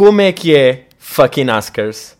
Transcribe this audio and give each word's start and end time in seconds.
Como 0.00 0.22
é 0.22 0.32
que 0.32 0.56
é, 0.56 0.86
fucking 0.96 1.50
Askers? 1.50 2.16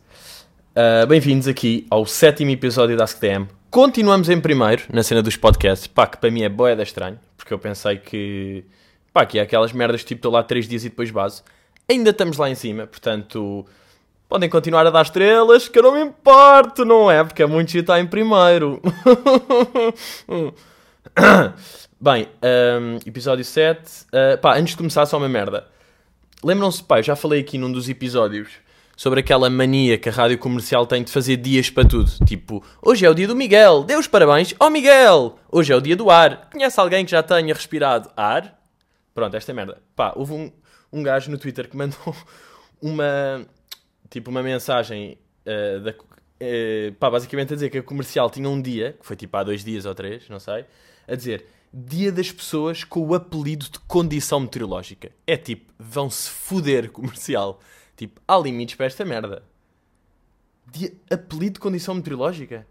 Uh, 0.77 1.07
Bem-vindos 1.07 1.49
aqui 1.49 1.87
ao 1.89 2.05
sétimo 2.05 2.51
episódio 2.51 2.95
da 2.95 3.05
AskDM. 3.05 3.47
Continuamos 3.71 4.29
em 4.29 4.39
primeiro 4.39 4.83
na 4.93 5.03
cena 5.03 5.23
dos 5.23 5.35
podcasts. 5.35 5.87
Pá, 5.87 6.07
que 6.07 6.19
para 6.19 6.31
mim 6.31 6.43
é 6.43 6.49
boeda 6.51 6.83
estranho, 6.83 7.19
porque 7.39 7.55
eu 7.55 7.59
pensei 7.59 7.97
que. 7.97 8.67
Pá, 9.15 9.25
que 9.25 9.39
é 9.39 9.43
aquelas 9.43 9.73
merdas 9.73 10.05
tipo 10.05 10.19
estou 10.19 10.31
lá 10.31 10.43
três 10.43 10.69
dias 10.69 10.85
e 10.85 10.91
depois 10.91 11.11
base. 11.11 11.43
Ainda 11.89 12.11
estamos 12.11 12.37
lá 12.37 12.51
em 12.51 12.55
cima, 12.55 12.87
portanto. 12.87 13.65
Podem 14.29 14.51
continuar 14.51 14.87
a 14.87 14.91
dar 14.91 15.01
estrelas, 15.01 15.67
que 15.67 15.79
eu 15.79 15.83
não 15.83 15.95
me 15.95 16.03
importo, 16.03 16.85
não 16.85 17.11
é? 17.11 17.25
Porque 17.25 17.43
é 17.43 17.47
muito 17.47 17.75
estar 17.75 17.99
em 17.99 18.07
primeiro. 18.07 18.79
Bem, 21.99 22.29
um, 22.79 22.99
episódio 23.07 23.43
7. 23.43 23.81
Uh, 23.81 24.37
pá, 24.37 24.59
antes 24.59 24.73
de 24.73 24.77
começar, 24.77 25.07
só 25.07 25.17
uma 25.17 25.31
merda. 25.31 25.67
Lembram-se, 26.43 26.83
eu 26.89 27.03
já 27.03 27.15
falei 27.15 27.41
aqui 27.41 27.59
num 27.59 27.71
dos 27.71 27.87
episódios 27.87 28.49
sobre 28.97 29.21
aquela 29.21 29.51
mania 29.51 29.99
que 29.99 30.09
a 30.09 30.13
rádio 30.13 30.39
comercial 30.39 30.87
tem 30.87 31.03
de 31.03 31.13
fazer 31.13 31.37
dias 31.37 31.69
para 31.69 31.87
tudo. 31.87 32.11
Tipo, 32.25 32.65
hoje 32.83 33.05
é 33.05 33.11
o 33.11 33.15
dia 33.15 33.29
do 33.29 33.37
Miguel, 33.37 33.85
dê 33.85 33.95
os 33.95 34.07
parabéns 34.07 34.55
ao 34.59 34.71
Miguel. 34.71 35.39
Hoje 35.53 35.71
é 35.71 35.77
o 35.77 35.83
dia 35.83 35.95
do 35.95 36.11
ar. 36.11 36.49
Conhece 36.51 36.81
alguém 36.81 37.05
que 37.05 37.11
já 37.11 37.23
tenha 37.23 37.53
respirado 37.53 38.11
ar? 38.17 38.59
Pronto, 39.15 39.37
esta 39.37 39.53
é 39.53 39.55
merda. 39.55 39.83
Pá, 39.95 40.15
houve 40.17 40.33
um, 40.33 40.53
um 40.91 41.03
gajo 41.03 41.31
no 41.31 41.37
Twitter 41.37 41.69
que 41.69 41.77
mandou 41.77 41.99
uma, 42.81 43.47
tipo, 44.09 44.31
uma 44.31 44.43
mensagem 44.43 45.19
uh, 45.45 45.81
da, 45.81 45.95
uh, 46.41 46.95
pá, 46.95 47.11
basicamente 47.11 47.53
a 47.53 47.57
dizer 47.57 47.71
que 47.71 47.79
a 47.79 47.83
comercial 47.83 48.31
tinha 48.31 48.49
um 48.49 48.61
dia, 48.61 48.97
que 48.99 49.07
foi 49.07 49.17
tipo 49.17 49.37
há 49.37 49.43
dois 49.43 49.65
dias 49.65 49.85
ou 49.85 49.95
três, 49.95 50.29
não 50.29 50.41
sei, 50.41 50.65
a 51.07 51.15
dizer 51.15 51.45
Dia 51.73 52.11
das 52.11 52.33
pessoas 52.33 52.83
com 52.83 53.07
o 53.07 53.15
apelido 53.15 53.67
de 53.71 53.79
condição 53.81 54.41
meteorológica. 54.41 55.13
É 55.25 55.37
tipo, 55.37 55.73
vão-se 55.79 56.29
foder 56.29 56.91
comercial. 56.91 57.61
Tipo, 57.97 58.21
há 58.27 58.37
limites 58.39 58.75
para 58.75 58.87
esta 58.87 59.05
merda. 59.05 59.45
Dia, 60.67 60.93
apelido 61.09 61.55
de 61.55 61.61
condição 61.61 61.95
meteorológica? 61.95 62.67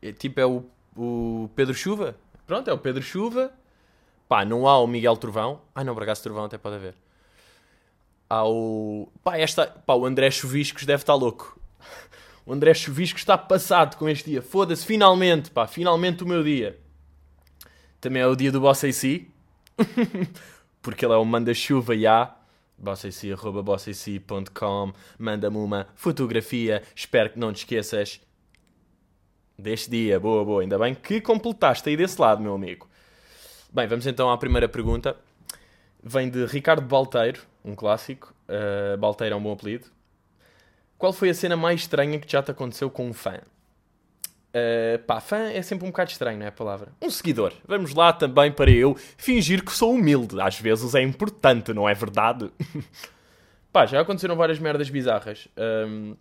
É, 0.00 0.12
tipo, 0.12 0.40
é 0.40 0.46
o, 0.46 0.64
o 0.96 1.50
Pedro 1.54 1.74
Chuva. 1.74 2.16
Pronto, 2.46 2.70
é 2.70 2.72
o 2.72 2.78
Pedro 2.78 3.02
Chuva. 3.02 3.52
Pá, 4.26 4.42
não 4.42 4.66
há 4.66 4.78
o 4.78 4.86
Miguel 4.86 5.18
Trovão. 5.18 5.60
Ah, 5.74 5.84
não, 5.84 5.92
por 5.92 6.04
acaso 6.04 6.22
Trovão 6.22 6.44
até 6.44 6.56
pode 6.56 6.76
haver. 6.76 6.94
Há 8.28 8.48
o. 8.48 9.12
Pá, 9.22 9.36
esta... 9.36 9.66
Pá, 9.66 9.92
o 9.92 10.06
André 10.06 10.30
Chuviscos 10.30 10.86
deve 10.86 11.02
estar 11.02 11.14
louco. 11.14 11.59
O 12.50 12.52
André 12.52 12.74
Chuviscos 12.74 13.22
está 13.22 13.38
passado 13.38 13.96
com 13.96 14.08
este 14.08 14.28
dia. 14.28 14.42
Foda-se, 14.42 14.84
finalmente, 14.84 15.52
pá, 15.52 15.68
finalmente 15.68 16.24
o 16.24 16.26
meu 16.26 16.42
dia. 16.42 16.76
Também 18.00 18.20
é 18.20 18.26
o 18.26 18.34
dia 18.34 18.50
do 18.50 18.60
Boss 18.60 18.82
AC. 18.82 19.28
Porque 20.82 21.04
ele 21.04 21.14
é 21.14 21.16
o 21.16 21.24
manda-chuva 21.24 21.94
e 21.94 22.08
há. 22.08 22.34
bossac.com 22.76 24.92
Manda-me 25.16 25.58
uma 25.58 25.86
fotografia. 25.94 26.82
Espero 26.92 27.30
que 27.30 27.38
não 27.38 27.52
te 27.52 27.58
esqueças 27.58 28.20
deste 29.56 29.88
dia. 29.88 30.18
Boa, 30.18 30.44
boa. 30.44 30.62
Ainda 30.62 30.76
bem 30.76 30.92
que 30.92 31.20
completaste 31.20 31.88
aí 31.88 31.96
desse 31.96 32.20
lado, 32.20 32.42
meu 32.42 32.54
amigo. 32.54 32.90
Bem, 33.72 33.86
vamos 33.86 34.08
então 34.08 34.28
à 34.28 34.36
primeira 34.36 34.68
pergunta. 34.68 35.16
Vem 36.02 36.28
de 36.28 36.46
Ricardo 36.46 36.82
Balteiro, 36.82 37.42
um 37.64 37.76
clássico. 37.76 38.34
Uh, 38.48 38.98
Balteiro 38.98 39.36
é 39.36 39.38
um 39.38 39.40
bom 39.40 39.52
apelido. 39.52 39.86
Qual 41.00 41.14
foi 41.14 41.30
a 41.30 41.34
cena 41.34 41.56
mais 41.56 41.80
estranha 41.80 42.18
que 42.18 42.30
já 42.30 42.42
te 42.42 42.50
aconteceu 42.50 42.90
com 42.90 43.08
um 43.08 43.14
fã? 43.14 43.38
Uh, 44.50 44.98
pá, 45.06 45.18
fã 45.18 45.48
é 45.50 45.62
sempre 45.62 45.86
um 45.86 45.90
bocado 45.90 46.10
estranho, 46.10 46.38
não 46.38 46.44
é 46.44 46.50
a 46.50 46.52
palavra? 46.52 46.92
Um 47.00 47.08
seguidor. 47.08 47.54
Vamos 47.66 47.94
lá 47.94 48.12
também 48.12 48.52
para 48.52 48.70
eu 48.70 48.94
fingir 49.16 49.64
que 49.64 49.72
sou 49.72 49.94
humilde. 49.94 50.38
Às 50.38 50.60
vezes 50.60 50.94
é 50.94 51.00
importante, 51.00 51.72
não 51.72 51.88
é 51.88 51.94
verdade? 51.94 52.52
pá, 53.72 53.86
já 53.86 53.98
aconteceram 53.98 54.36
várias 54.36 54.58
merdas 54.58 54.90
bizarras. 54.90 55.48
Um, 55.56 56.16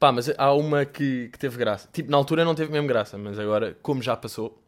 pá, 0.00 0.10
mas 0.10 0.34
há 0.36 0.52
uma 0.52 0.84
que, 0.84 1.28
que 1.28 1.38
teve 1.38 1.56
graça. 1.56 1.88
Tipo, 1.92 2.10
na 2.10 2.16
altura 2.16 2.44
não 2.44 2.56
teve 2.56 2.72
mesmo 2.72 2.88
graça, 2.88 3.16
mas 3.16 3.38
agora, 3.38 3.78
como 3.82 4.02
já 4.02 4.16
passou, 4.16 4.60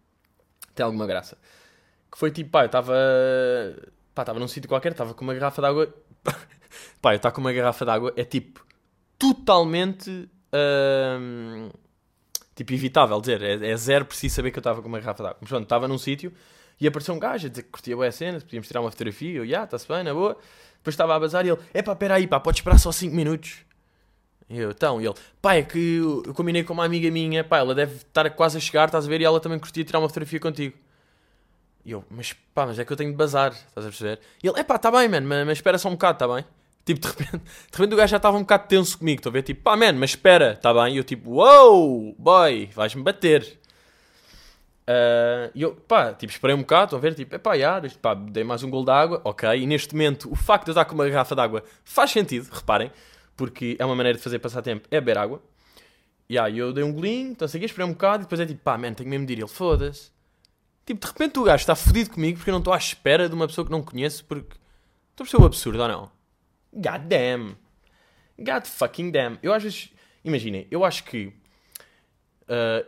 tem 0.77 0.87
alguma 0.87 1.09
graça. 1.09 1.37
Que 2.09 2.17
foi 2.17 2.31
tipo, 2.31 2.51
pá, 2.51 2.63
eu 2.63 2.67
estava. 2.67 2.95
Pá, 4.15 4.23
estava 4.23 4.39
num 4.39 4.47
sítio 4.47 4.69
qualquer, 4.69 4.93
estava 4.93 5.13
com 5.13 5.25
uma 5.25 5.35
garrafa 5.35 5.61
de 5.61 5.67
água. 5.67 5.93
pá, 7.03 7.15
eu 7.15 7.17
estar 7.17 7.33
com 7.33 7.41
uma 7.41 7.53
garrafa 7.53 7.85
de 7.85 7.91
água 7.91 8.13
é 8.17 8.23
tipo. 8.23 8.65
Totalmente. 9.19 10.29
Tipo, 12.55 12.73
evitável 12.73 13.21
dizer, 13.21 13.43
é, 13.43 13.71
é 13.71 13.77
zero 13.77 14.05
preciso 14.05 14.37
saber 14.37 14.51
que 14.51 14.59
eu 14.59 14.61
estava 14.61 14.81
com 14.81 14.89
uma 14.89 15.01
garrafa 15.01 15.23
de 15.23 15.29
água. 15.29 15.39
Mas 15.41 15.49
pronto, 15.49 15.65
estava 15.65 15.89
num 15.89 15.99
sítio 15.99 16.33
e 16.81 16.87
apareceu 16.87 17.15
um 17.15 17.19
gajo 17.19 17.47
a 17.47 17.51
dizer 17.51 17.63
que 17.63 17.71
curtia 17.71 17.97
boa 17.97 18.07
a 18.07 18.13
cena, 18.13 18.41
podíamos 18.41 18.67
tirar 18.67 18.81
uma 18.81 18.91
fotografia, 18.91 19.39
eu, 19.39 19.47
já, 19.47 19.65
está-se 19.65 19.89
bem, 19.89 20.05
na 20.05 20.15
boa. 20.15 20.37
Depois 20.77 20.95
estava 20.95 21.17
a 21.17 21.21
bazar 21.21 21.47
e 21.47 21.51
ele, 21.51 21.61
é 21.73 21.83
pá, 21.83 21.97
pera 21.97 22.15
aí, 22.15 22.27
pá, 22.27 22.39
pode 22.39 22.59
esperar 22.59 22.79
só 22.79 22.93
5 22.93 23.15
minutos. 23.15 23.59
E 24.49 24.59
eu, 24.59 24.71
então, 24.71 25.01
e 25.01 25.07
ele, 25.07 25.15
pá, 25.41 25.55
é 25.55 25.63
que 25.63 25.97
eu 26.27 26.35
combinei 26.35 26.63
com 26.63 26.75
uma 26.75 26.85
amiga 26.85 27.11
minha, 27.11 27.43
pá, 27.43 27.59
ela 27.59 27.75
deve 27.75 27.97
estar 27.97 28.29
quase 28.31 28.59
a 28.59 28.61
chegar, 28.61 28.87
estás 28.87 29.07
a 29.07 29.09
ver, 29.09 29.21
e 29.21 29.25
ela 29.25 29.41
também 29.41 29.59
curtia 29.59 29.83
tirar 29.83 29.99
uma 29.99 30.09
fotografia 30.09 30.39
contigo. 30.39 30.77
E 31.85 31.91
eu, 31.91 32.05
mas 32.11 32.33
pá, 32.55 32.67
mas 32.67 32.79
é 32.79 32.85
que 32.85 32.93
eu 32.93 32.97
tenho 32.97 33.11
de 33.11 33.17
bazar, 33.17 33.53
estás 33.53 33.87
a 33.87 33.89
perceber? 33.89 34.21
E 34.43 34.49
ele, 34.49 34.61
é 34.61 34.63
pá, 34.63 34.77
está 34.77 34.91
bem, 34.91 35.09
mano, 35.09 35.27
mas 35.27 35.59
espera 35.59 35.79
só 35.79 35.89
um 35.89 35.93
bocado, 35.93 36.17
está 36.17 36.35
bem? 36.35 36.45
Tipo, 36.85 37.01
de 37.01 37.07
repente, 37.09 37.31
de 37.33 37.79
repente 37.79 37.95
o 37.95 37.97
gajo 37.97 38.11
já 38.11 38.17
estava 38.19 38.37
um 38.37 38.41
bocado 38.41 38.69
tenso 38.69 38.99
comigo, 38.99 39.21
estou 39.21 39.31
a 39.31 39.33
ver? 39.33 39.43
Tipo, 39.43 39.63
pá, 39.63 39.77
man, 39.77 39.95
mas 39.95 40.11
espera, 40.11 40.53
está 40.53 40.73
bem? 40.75 40.95
E 40.95 40.99
eu 40.99 41.05
tipo, 41.05 41.31
wow, 41.31 42.15
boy, 42.19 42.71
vais-me 42.75 43.03
bater. 43.03 43.59
Uh, 44.87 45.49
e 45.55 45.63
eu, 45.63 45.75
pá, 45.75 46.13
tipo, 46.13 46.31
esperei 46.31 46.55
um 46.55 46.61
bocado, 46.61 46.85
estão 46.85 46.99
a 46.99 47.03
ver? 47.03 47.15
Tipo, 47.15 47.39
pá, 47.39 47.57
já, 47.57 47.81
pá, 48.03 48.13
dei 48.13 48.45
mais 48.45 48.63
um 48.63 48.71
gol 48.71 48.85
de 48.85 48.91
água, 48.91 49.21
ok. 49.25 49.49
E 49.59 49.67
neste 49.67 49.95
momento, 49.95 50.31
o 50.31 50.35
facto 50.35 50.67
de 50.67 50.71
eu 50.71 50.73
estar 50.73 50.85
com 50.85 50.95
uma 50.95 51.09
garrafa 51.09 51.35
de 51.35 51.41
água 51.41 51.65
faz 51.85 52.11
sentido, 52.11 52.51
reparem, 52.53 52.91
porque 53.35 53.77
é 53.79 53.85
uma 53.85 53.97
maneira 53.97 54.19
de 54.19 54.23
fazer 54.23 54.39
passar 54.39 54.61
tempo, 54.61 54.87
é 54.91 55.01
beber 55.01 55.17
água. 55.17 55.43
E 56.29 56.39
aí 56.39 56.59
eu 56.59 56.73
dei 56.73 56.85
um 56.85 56.93
golinho, 56.93 57.33
então 57.33 57.49
segui, 57.49 57.65
esperei 57.65 57.87
um 57.87 57.93
bocado 57.93 58.23
e 58.23 58.25
depois 58.25 58.41
é 58.41 58.47
tipo, 58.47 58.61
pá, 58.63 58.77
man, 58.77 58.93
tenho 58.93 59.09
mesmo 59.09 59.27
de 59.27 59.33
ir. 59.33 59.39
Ele, 59.39 59.49
foda-se. 59.49 60.11
Tipo, 60.85 61.01
de 61.01 61.07
repente 61.07 61.39
o 61.39 61.45
gajo 61.45 61.63
está 61.63 61.75
fodido 61.75 62.11
comigo 62.11 62.37
porque 62.37 62.51
eu 62.51 62.53
não 62.53 62.59
estou 62.59 62.75
à 62.75 62.77
espera 62.77 63.29
de 63.29 63.35
uma 63.35 63.47
pessoa 63.47 63.65
que 63.65 63.71
não 63.71 63.83
conheço, 63.83 64.25
porque. 64.27 64.55
Estou 65.13 65.25
a 65.25 65.27
perceber 65.27 65.43
o 65.45 65.47
absurdo 65.47 65.81
ou 65.83 65.89
não? 65.89 66.11
God 66.75 67.09
damn. 67.09 67.57
God 68.39 68.67
fucking 68.67 69.11
damn. 69.11 69.39
Eu 69.43 69.53
às 69.53 69.63
vezes. 69.63 69.91
Imaginem, 70.25 70.67
eu 70.71 70.85
acho 70.85 71.05
que. 71.05 71.33
Uh, 72.45 72.85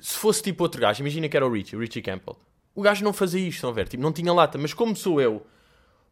se 0.00 0.16
fosse 0.16 0.42
tipo 0.42 0.62
outro 0.62 0.80
gajo, 0.80 1.00
imagina 1.00 1.28
que 1.28 1.36
era 1.36 1.46
o 1.46 1.52
Richie, 1.52 1.76
o 1.76 1.80
Richie 1.80 2.02
Campbell. 2.02 2.36
O 2.74 2.82
gajo 2.82 3.04
não 3.04 3.12
fazia 3.12 3.46
isto, 3.46 3.66
a 3.66 3.72
ver? 3.72 3.88
Tipo, 3.88 4.02
não 4.02 4.12
tinha 4.12 4.32
lata, 4.32 4.56
mas 4.56 4.72
como 4.72 4.94
sou 4.94 5.20
eu, 5.20 5.44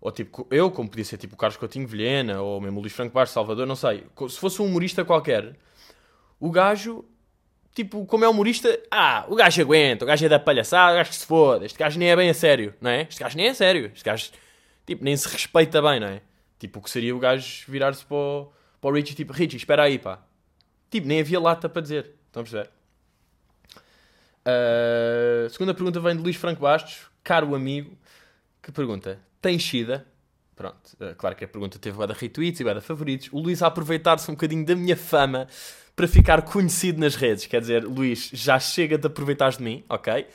ou 0.00 0.12
tipo, 0.12 0.46
eu, 0.50 0.70
como 0.70 0.88
podia 0.88 1.04
ser 1.04 1.16
tipo 1.16 1.34
o 1.34 1.38
Carlos 1.38 1.56
Coutinho 1.56 1.86
Vilhena, 1.86 2.40
ou 2.40 2.60
mesmo 2.60 2.78
o 2.78 2.80
Luís 2.80 2.92
Franco 2.92 3.14
Baixo 3.14 3.32
Salvador, 3.32 3.66
não 3.66 3.76
sei. 3.76 4.04
Se 4.28 4.38
fosse 4.38 4.60
um 4.62 4.66
humorista 4.66 5.04
qualquer, 5.04 5.56
o 6.38 6.50
gajo, 6.50 7.04
tipo, 7.74 8.04
como 8.06 8.24
é 8.24 8.28
humorista, 8.28 8.80
ah, 8.90 9.24
o 9.28 9.34
gajo 9.34 9.60
aguenta, 9.60 10.04
o 10.04 10.08
gajo 10.08 10.24
é 10.24 10.28
da 10.28 10.38
palhaçada, 10.38 10.92
o 10.92 10.96
gajo 10.96 11.10
que 11.10 11.16
se 11.16 11.26
foda, 11.26 11.64
este 11.64 11.78
gajo 11.78 11.98
nem 11.98 12.10
é 12.10 12.16
bem 12.16 12.30
a 12.30 12.34
sério, 12.34 12.74
não 12.80 12.90
é? 12.90 13.02
Este 13.02 13.20
gajo 13.20 13.36
nem 13.36 13.46
é 13.46 13.54
sério, 13.54 13.90
este 13.92 14.04
gajo, 14.04 14.30
tipo, 14.86 15.02
nem 15.02 15.16
se 15.16 15.28
respeita 15.28 15.80
bem, 15.82 16.00
não 16.00 16.08
é? 16.08 16.22
Tipo, 16.58 16.78
o 16.80 16.82
que 16.82 16.90
seria 16.90 17.14
o 17.14 17.18
gajo 17.18 17.64
virar-se 17.68 18.04
para 18.04 18.16
o, 18.16 18.52
para 18.80 18.90
o 18.90 18.92
Richie, 18.92 19.14
tipo, 19.14 19.32
Richie, 19.32 19.56
espera 19.56 19.84
aí, 19.84 19.98
pá. 19.98 20.20
Tipo, 20.90 21.06
nem 21.06 21.20
havia 21.20 21.40
lata 21.40 21.68
para 21.68 21.82
dizer. 21.82 22.14
Estão 22.26 22.42
a 22.42 22.44
perceber? 22.44 22.70
Uh, 24.48 25.50
segunda 25.50 25.74
pergunta 25.74 26.00
vem 26.00 26.16
de 26.16 26.22
Luís 26.22 26.36
Franco 26.36 26.62
Bastos, 26.62 27.06
caro 27.22 27.54
amigo, 27.54 27.96
que 28.62 28.72
pergunta: 28.72 29.18
Tem 29.42 29.58
Shida? 29.58 30.06
Pronto, 30.56 30.76
uh, 31.00 31.14
claro 31.16 31.36
que 31.36 31.44
a 31.44 31.48
pergunta 31.48 31.78
teve 31.78 32.06
da 32.06 32.14
retweets 32.14 32.60
e 32.60 32.64
da 32.64 32.80
favoritos. 32.80 33.28
O 33.30 33.38
Luís 33.38 33.62
a 33.62 33.66
aproveitar-se 33.66 34.30
um 34.30 34.34
bocadinho 34.34 34.64
da 34.64 34.74
minha 34.74 34.96
fama 34.96 35.46
para 35.94 36.08
ficar 36.08 36.42
conhecido 36.42 36.98
nas 36.98 37.14
redes. 37.14 37.46
Quer 37.46 37.60
dizer, 37.60 37.84
Luís, 37.84 38.30
já 38.32 38.58
chega 38.58 38.96
de 38.96 39.06
aproveitar 39.06 39.50
de 39.50 39.62
mim, 39.62 39.84
ok? 39.88 40.26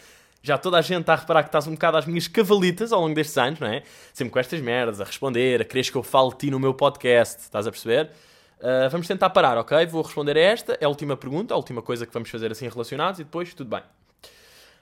Já 0.43 0.57
toda 0.57 0.77
a 0.77 0.81
gente 0.81 1.01
está 1.01 1.13
a 1.13 1.15
reparar 1.15 1.41
que 1.43 1.47
estás 1.47 1.65
um 1.67 1.71
bocado 1.71 1.95
às 1.95 2.05
minhas 2.05 2.27
cavalitas 2.27 2.91
ao 2.91 2.99
longo 2.99 3.15
destes 3.15 3.37
anos, 3.37 3.61
não 3.61 3.67
é? 3.67 3.81
Sempre 4.13 4.33
com 4.33 4.39
estas 4.39 4.59
merdas, 4.59 4.99
a 4.99 5.05
responder, 5.05 5.61
a 5.61 5.65
quereres 5.65 5.89
que 5.89 5.95
eu 5.95 6.03
fale 6.03 6.31
de 6.31 6.37
ti 6.37 6.51
no 6.51 6.59
meu 6.59 6.73
podcast, 6.73 7.39
estás 7.39 7.65
a 7.65 7.71
perceber? 7.71 8.11
Uh, 8.59 8.89
vamos 8.91 9.07
tentar 9.07 9.29
parar, 9.29 9.57
ok? 9.57 9.85
Vou 9.85 10.01
responder 10.01 10.37
a 10.37 10.41
esta, 10.41 10.77
é 10.81 10.85
a 10.85 10.89
última 10.89 11.15
pergunta, 11.15 11.53
a 11.53 11.57
última 11.57 11.81
coisa 11.81 12.05
que 12.05 12.13
vamos 12.13 12.29
fazer 12.29 12.51
assim 12.51 12.67
relacionados 12.67 13.21
e 13.21 13.23
depois 13.23 13.53
tudo 13.53 13.69
bem. 13.69 13.83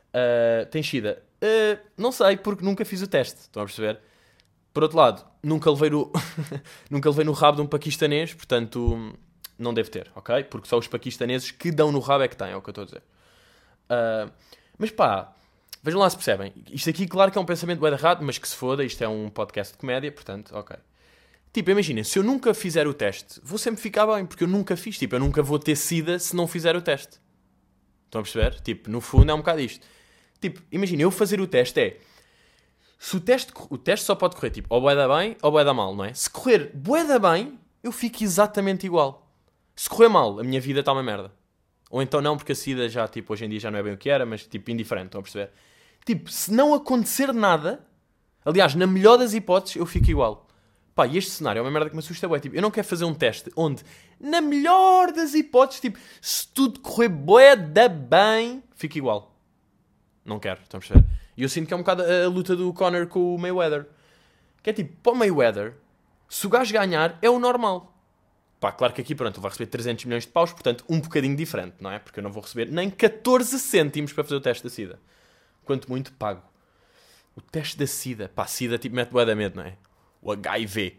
Uh, 0.09 0.65
tem 0.71 0.81
Shida? 0.81 1.21
Uh, 1.43 1.79
não 1.95 2.11
sei, 2.11 2.37
porque 2.37 2.65
nunca 2.65 2.83
fiz 2.83 3.03
o 3.03 3.07
teste, 3.07 3.41
estão 3.41 3.61
a 3.61 3.65
perceber? 3.65 3.99
Por 4.73 4.81
outro 4.81 4.97
lado, 4.97 5.23
nunca 5.43 5.69
levei, 5.69 5.91
no... 5.91 6.11
nunca 6.89 7.07
levei 7.07 7.23
no 7.23 7.33
rabo 7.33 7.57
de 7.57 7.61
um 7.61 7.67
paquistanês, 7.67 8.33
portanto 8.33 9.15
não 9.59 9.75
deve 9.75 9.91
ter, 9.91 10.11
ok? 10.15 10.43
Porque 10.45 10.67
só 10.67 10.79
os 10.79 10.87
paquistaneses 10.87 11.51
que 11.51 11.71
dão 11.71 11.91
no 11.91 11.99
rabo 11.99 12.23
é 12.23 12.27
que 12.27 12.35
têm, 12.35 12.49
é 12.49 12.55
o 12.55 12.61
que 12.63 12.69
eu 12.69 12.71
estou 12.71 12.81
a 12.81 12.85
dizer. 12.85 13.03
Uh, 13.89 14.31
mas 14.77 14.89
pá, 14.89 15.35
Vejam 15.83 15.99
lá 15.99 16.09
se 16.09 16.15
percebem. 16.15 16.53
Isto 16.71 16.89
aqui, 16.89 17.07
claro 17.07 17.31
que 17.31 17.37
é 17.37 17.41
um 17.41 17.45
pensamento 17.45 17.79
bem 17.79 17.91
errado, 17.91 18.23
mas 18.23 18.37
que 18.37 18.47
se 18.47 18.55
foda, 18.55 18.83
isto 18.83 19.03
é 19.03 19.07
um 19.07 19.29
podcast 19.29 19.73
de 19.73 19.79
comédia, 19.79 20.11
portanto, 20.11 20.55
ok. 20.55 20.77
Tipo, 21.51 21.71
imagina, 21.71 22.03
se 22.03 22.17
eu 22.17 22.23
nunca 22.23 22.53
fizer 22.53 22.87
o 22.87 22.93
teste, 22.93 23.41
vou 23.43 23.57
sempre 23.57 23.81
ficar 23.81 24.05
bem, 24.07 24.25
porque 24.25 24.43
eu 24.43 24.47
nunca 24.47 24.77
fiz. 24.77 24.97
Tipo, 24.97 25.15
eu 25.15 25.19
nunca 25.19 25.41
vou 25.41 25.59
ter 25.59 25.75
sida 25.75 26.17
se 26.17 26.35
não 26.35 26.47
fizer 26.47 26.75
o 26.75 26.81
teste. 26.81 27.19
Estão 28.05 28.21
a 28.21 28.23
perceber? 28.23 28.61
Tipo, 28.61 28.89
no 28.89 29.01
fundo 29.01 29.31
é 29.31 29.33
um 29.33 29.37
bocado 29.37 29.59
isto. 29.59 29.85
Tipo, 30.39 30.61
imagina, 30.71 31.01
eu 31.01 31.11
fazer 31.11 31.41
o 31.41 31.47
teste 31.47 31.79
é... 31.79 31.97
Se 32.97 33.17
o 33.17 33.19
teste, 33.19 33.51
o 33.69 33.77
teste 33.77 34.05
só 34.05 34.13
pode 34.13 34.35
correr, 34.35 34.51
tipo, 34.51 34.67
ou 34.73 34.95
dar 34.95 35.07
bem 35.17 35.35
ou 35.41 35.63
dar 35.63 35.73
mal, 35.73 35.95
não 35.95 36.05
é? 36.05 36.13
Se 36.13 36.29
correr 36.29 36.71
bué 36.73 37.03
da 37.03 37.17
bem, 37.17 37.59
eu 37.81 37.91
fico 37.91 38.23
exatamente 38.23 38.85
igual. 38.85 39.27
Se 39.75 39.89
correr 39.89 40.07
mal, 40.07 40.39
a 40.39 40.43
minha 40.43 40.61
vida 40.61 40.81
está 40.81 40.93
uma 40.93 41.01
merda. 41.01 41.33
Ou 41.89 42.01
então 42.01 42.21
não, 42.21 42.37
porque 42.37 42.51
a 42.51 42.55
SIDA 42.55 42.87
já, 42.87 43.07
tipo, 43.07 43.33
hoje 43.33 43.45
em 43.45 43.49
dia 43.49 43.59
já 43.59 43.71
não 43.71 43.79
é 43.79 43.83
bem 43.83 43.93
o 43.93 43.97
que 43.97 44.09
era, 44.09 44.25
mas, 44.25 44.45
tipo, 44.45 44.69
indiferente, 44.69 45.07
estão 45.07 45.19
a 45.19 45.23
perceber? 45.23 45.51
Tipo, 46.05 46.31
se 46.31 46.51
não 46.51 46.73
acontecer 46.73 47.33
nada, 47.33 47.85
aliás, 48.43 48.75
na 48.75 48.87
melhor 48.87 49.17
das 49.17 49.33
hipóteses, 49.33 49.75
eu 49.75 49.85
fico 49.85 50.09
igual. 50.09 50.47
Pá, 50.95 51.07
e 51.07 51.17
este 51.17 51.31
cenário 51.31 51.59
é 51.59 51.61
uma 51.61 51.71
merda 51.71 51.89
que 51.89 51.95
me 51.95 51.99
assusta, 51.99 52.27
bué. 52.27 52.39
Tipo, 52.39 52.55
eu 52.55 52.61
não 52.61 52.71
quero 52.71 52.87
fazer 52.87 53.05
um 53.05 53.13
teste 53.13 53.51
onde, 53.55 53.83
na 54.19 54.41
melhor 54.41 55.11
das 55.11 55.33
hipóteses, 55.33 55.81
tipo, 55.81 55.99
se 56.21 56.47
tudo 56.47 56.79
correr 56.79 57.09
bué 57.09 57.55
da 57.55 57.87
bem, 57.87 58.63
fico 58.75 58.97
igual. 58.97 59.35
Não 60.25 60.39
quero, 60.39 60.61
estão 60.61 60.77
a 60.77 60.81
perceber? 60.81 61.05
E 61.37 61.43
eu 61.43 61.49
sinto 61.49 61.67
que 61.67 61.73
é 61.73 61.77
um 61.77 61.79
bocado 61.79 62.03
a, 62.03 62.25
a 62.25 62.27
luta 62.27 62.55
do 62.55 62.71
Conor 62.73 63.07
com 63.07 63.33
o 63.33 63.37
Mayweather. 63.37 63.87
Que 64.61 64.69
é 64.69 64.73
tipo, 64.73 64.95
para 65.01 65.13
o 65.13 65.15
Mayweather, 65.15 65.75
se 66.29 66.45
o 66.45 66.49
gajo 66.49 66.73
ganhar, 66.73 67.17
é 67.21 67.29
o 67.29 67.39
normal. 67.39 67.91
Pá, 68.59 68.71
claro 68.71 68.93
que 68.93 69.01
aqui, 69.01 69.15
pronto, 69.15 69.35
ele 69.35 69.41
vai 69.41 69.49
receber 69.49 69.71
300 69.71 70.05
milhões 70.05 70.23
de 70.23 70.29
paus, 70.29 70.51
portanto, 70.51 70.85
um 70.87 70.99
bocadinho 70.99 71.35
diferente, 71.35 71.77
não 71.79 71.89
é? 71.89 71.97
Porque 71.97 72.19
eu 72.19 72.23
não 72.23 72.31
vou 72.31 72.43
receber 72.43 72.71
nem 72.71 72.91
14 72.91 73.57
cêntimos 73.59 74.13
para 74.13 74.23
fazer 74.23 74.35
o 74.35 74.41
teste 74.41 74.63
da 74.63 74.69
SIDA. 74.69 74.99
Quanto 75.71 75.89
muito 75.89 76.11
pago. 76.11 76.43
O 77.33 77.39
teste 77.39 77.77
da 77.77 77.87
SIDA. 77.87 78.27
Pá, 78.27 78.45
SIDA 78.45 78.77
tipo 78.77 78.93
mete 78.93 79.09
bué 79.09 79.23
da 79.25 79.33
medo, 79.33 79.55
não 79.55 79.63
é? 79.63 79.77
O 80.21 80.29
HIV. 80.33 80.97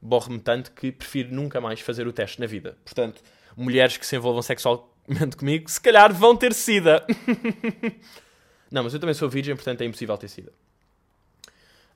Borre-me 0.00 0.38
tanto 0.38 0.72
que 0.72 0.90
prefiro 0.90 1.34
nunca 1.34 1.60
mais 1.60 1.82
fazer 1.82 2.08
o 2.08 2.12
teste 2.12 2.40
na 2.40 2.46
vida. 2.46 2.78
Portanto, 2.82 3.20
mulheres 3.54 3.98
que 3.98 4.06
se 4.06 4.16
envolvam 4.16 4.40
sexualmente 4.40 5.36
comigo, 5.36 5.70
se 5.70 5.78
calhar 5.78 6.10
vão 6.10 6.34
ter 6.34 6.54
SIDA. 6.54 7.04
não, 8.72 8.82
mas 8.82 8.94
eu 8.94 8.98
também 8.98 9.12
sou 9.12 9.28
virgem, 9.28 9.54
portanto 9.54 9.82
é 9.82 9.84
impossível 9.84 10.16
ter 10.16 10.28
SIDA. 10.28 10.54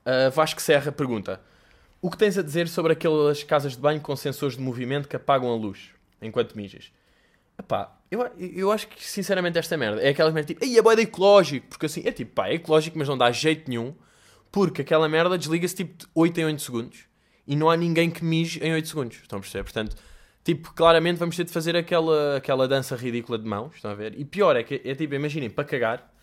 Uh, 0.05 0.29
Vasco 0.29 0.61
Serra 0.61 0.91
pergunta... 0.91 1.41
O 1.99 2.11
que 2.11 2.17
tens 2.17 2.37
a 2.37 2.43
dizer 2.43 2.67
sobre 2.67 2.91
aquelas 2.91 3.43
casas 3.43 3.77
de 3.77 3.79
banho 3.79 4.01
com 4.01 4.13
sensores 4.15 4.57
de 4.57 4.61
movimento 4.61 5.07
que 5.07 5.15
apagam 5.15 5.49
a 5.49 5.55
luz 5.55 5.89
enquanto 6.21 6.53
mijas? 6.53 6.91
Epá, 7.57 7.97
eu, 8.13 8.31
eu 8.37 8.71
acho 8.71 8.87
que 8.87 9.03
sinceramente 9.03 9.57
esta 9.57 9.75
merda 9.75 10.01
é 10.01 10.09
aquela 10.09 10.31
merda 10.31 10.47
tipo, 10.47 10.63
ei, 10.63 10.77
é 10.77 10.81
boeda 10.81 11.01
ecológico, 11.01 11.67
porque 11.67 11.85
assim, 11.85 12.03
é 12.05 12.11
tipo, 12.11 12.33
pá, 12.33 12.47
é 12.47 12.55
ecológico, 12.55 12.97
mas 12.97 13.07
não 13.07 13.17
dá 13.17 13.31
jeito 13.31 13.69
nenhum, 13.69 13.93
porque 14.51 14.81
aquela 14.81 15.09
merda 15.09 15.37
desliga-se 15.37 15.75
tipo 15.75 15.97
de 15.97 16.05
8 16.13 16.39
em 16.39 16.45
8 16.45 16.61
segundos 16.61 16.99
e 17.47 17.55
não 17.55 17.69
há 17.69 17.75
ninguém 17.75 18.09
que 18.11 18.23
mije 18.23 18.59
em 18.63 18.73
8 18.73 18.87
segundos. 18.87 19.17
Estão 19.17 19.37
a 19.37 19.41
perceber? 19.41 19.63
Portanto, 19.63 19.95
tipo, 20.43 20.73
claramente 20.73 21.17
vamos 21.17 21.35
ter 21.35 21.43
de 21.43 21.51
fazer 21.51 21.75
aquela, 21.75 22.37
aquela 22.37 22.67
dança 22.67 22.95
ridícula 22.95 23.37
de 23.37 23.45
mãos, 23.45 23.75
estão 23.75 23.91
a 23.91 23.95
ver? 23.95 24.17
E 24.19 24.23
pior 24.23 24.55
é 24.55 24.63
que 24.63 24.81
é 24.85 24.95
tipo, 24.95 25.15
imaginem, 25.15 25.49
para 25.49 25.63
cagar, 25.63 26.13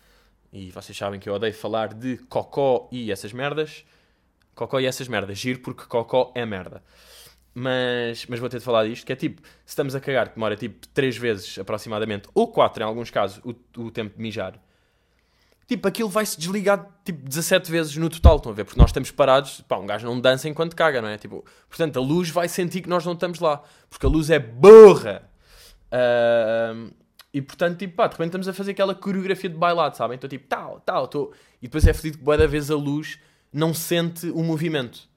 e 0.53 0.71
vocês 0.71 0.97
sabem 0.97 1.19
que 1.19 1.29
eu 1.29 1.33
odeio 1.33 1.53
falar 1.53 1.93
de 1.93 2.17
cocó 2.29 2.87
e 2.91 3.11
essas 3.11 3.33
merdas, 3.33 3.85
Cocó 4.55 4.79
e 4.79 4.85
essas 4.85 5.07
merdas. 5.07 5.37
Giro 5.37 5.59
porque 5.59 5.85
cocó 5.85 6.31
é 6.35 6.45
merda. 6.45 6.83
Mas, 7.53 8.25
mas 8.27 8.39
vou 8.39 8.47
ter 8.47 8.59
de 8.59 8.63
falar 8.63 8.87
disto, 8.87 9.05
que 9.05 9.11
é 9.11 9.15
tipo, 9.15 9.41
se 9.41 9.71
estamos 9.71 9.93
a 9.93 9.99
cagar, 9.99 10.29
que 10.29 10.35
demora 10.35 10.55
tipo 10.55 10.87
3 10.87 11.17
vezes 11.17 11.59
aproximadamente, 11.59 12.29
ou 12.33 12.47
4 12.47 12.81
em 12.81 12.85
alguns 12.85 13.09
casos, 13.09 13.41
o, 13.43 13.53
o 13.81 13.91
tempo 13.91 14.15
de 14.15 14.21
mijar, 14.21 14.57
tipo, 15.71 15.87
aquilo 15.87 16.09
vai-se 16.09 16.37
desligar 16.37 16.85
tipo 17.05 17.27
17 17.27 17.71
vezes 17.71 17.95
no 17.95 18.09
total, 18.09 18.35
estão 18.35 18.51
a 18.51 18.55
ver? 18.55 18.65
Porque 18.65 18.79
nós 18.79 18.89
estamos 18.89 19.09
parados, 19.09 19.61
pá, 19.61 19.77
um 19.77 19.85
gajo 19.85 20.05
não 20.05 20.19
dança 20.19 20.49
enquanto 20.49 20.75
caga, 20.75 21.01
não 21.01 21.07
é? 21.07 21.17
Tipo, 21.17 21.45
portanto, 21.69 21.97
a 21.97 22.01
luz 22.01 22.29
vai 22.29 22.49
sentir 22.49 22.81
que 22.81 22.89
nós 22.89 23.05
não 23.05 23.13
estamos 23.13 23.39
lá, 23.39 23.61
porque 23.89 24.05
a 24.05 24.09
luz 24.09 24.29
é 24.29 24.37
burra. 24.37 25.29
Uh, 25.87 26.93
e 27.33 27.41
portanto, 27.41 27.77
tipo, 27.77 27.95
pá, 27.95 28.07
de 28.07 28.13
repente 28.13 28.27
estamos 28.27 28.47
a 28.49 28.53
fazer 28.53 28.71
aquela 28.71 28.93
coreografia 28.93 29.49
de 29.49 29.55
bailado, 29.55 29.95
sabem? 29.95 30.15
Então, 30.15 30.29
tipo, 30.29 30.45
tal, 30.45 30.81
tal, 30.81 31.07
tô... 31.07 31.31
e 31.61 31.67
depois 31.67 31.87
é 31.87 31.93
fedido 31.93 32.17
que 32.17 32.23
boa 32.23 32.37
da 32.37 32.47
vez 32.47 32.69
a 32.69 32.75
luz 32.75 33.17
não 33.53 33.73
sente 33.73 34.29
o 34.29 34.43
movimento. 34.43 35.07